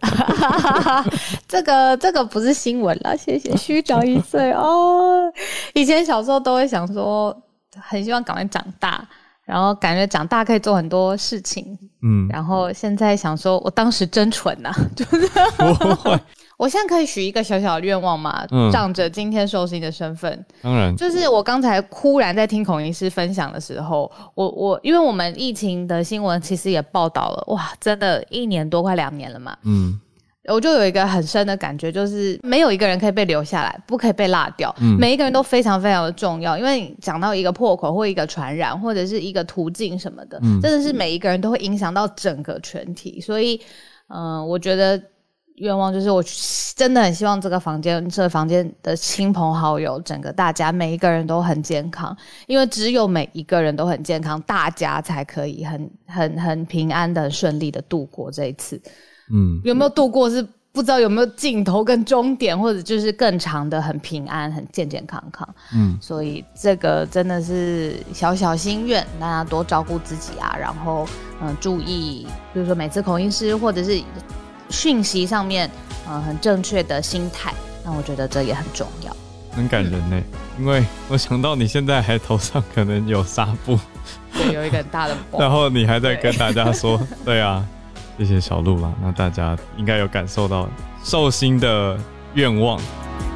[1.48, 3.56] 这个这个不是新闻了，谢谢。
[3.56, 5.32] 虚长一岁哦，
[5.74, 7.36] 以前小时候都会想说，
[7.80, 9.06] 很希望赶快长大，
[9.44, 11.78] 然后感觉长大可以做很多事情。
[12.02, 15.28] 嗯，然后现在想说，我当时真蠢呐， 就是。
[16.58, 18.42] 我现在可以许一个小小的愿望吗？
[18.72, 30.00] 仗着今天寿星的身份，当然，就是我刚才忽然在听孔医师分享的时候，我我因为我们疫情的新闻其实也报道了，哇，真的一年多快两年了嘛，嗯，
[30.48, 43.60] 我就有一个很深的感觉，就是没有一个人可以被留下来，不可以被落掉，每一个人都非常非常的重要，因为讲到一个破口或一个传染或者是一个途径什么的，真的是每一个人都会影响到整个全体，所以，
[44.08, 45.00] 嗯，我觉得。
[45.58, 46.22] 愿望就是，我
[46.76, 52.14] 真的很希望这个房间，这个房间的亲朋好友，整个大家每一个人都很健康，
[52.46, 58.78] 因为只有每一个人都很健康，大家才可以很很很平安的、顺利的度过这一次。
[59.32, 65.48] 嗯，有没有度过是不知道有没有尽头跟终点，或者就是更长的很平安、很健健康康。
[65.74, 71.06] 嗯，所以这个真的是小小心愿，大家多照顾自己啊，然后
[71.42, 74.02] 嗯，注意，比如说每次口音师或者是。
[74.68, 75.70] 讯息上面，
[76.08, 77.54] 呃，很正确的心态，
[77.84, 79.16] 那我觉得这也很重要，
[79.52, 80.20] 很感人呢。
[80.58, 83.78] 因为我想到你现在还头上可能有纱布，
[84.32, 87.64] 对，有一个很大的， 然后你还在跟大家说， 对啊，
[88.18, 88.92] 谢谢小鹿啦。
[89.02, 90.68] 那大家应该有感受到
[91.02, 91.98] 寿星的
[92.34, 92.80] 愿望。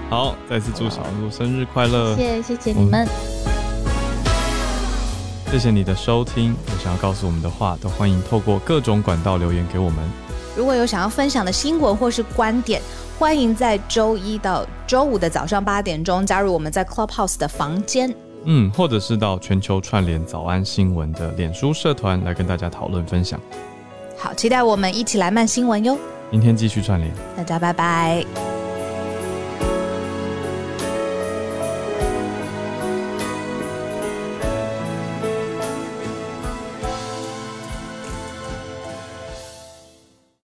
[0.09, 3.07] 好，再次祝小鹿生日快乐，谢谢谢谢你们，
[5.51, 6.57] 谢谢你的收听。
[6.69, 9.99] 有想要告诉我们的话，都欢迎透过各种管道留言给我们。
[10.57, 12.83] 如果有想要分享的新闻或是观点，
[13.19, 18.13] 欢迎在周一到周五的早上八点钟加入我们在 Clubhouse 的房间。
[18.45, 23.39] 嗯，或者是到全球串联早安新闻的脸书社团来跟大家讨论分享。
[24.21, 25.99] 好，期待我们一起来慢新闻哟。
[26.31, 28.60] 明天继续串联，大家拜拜。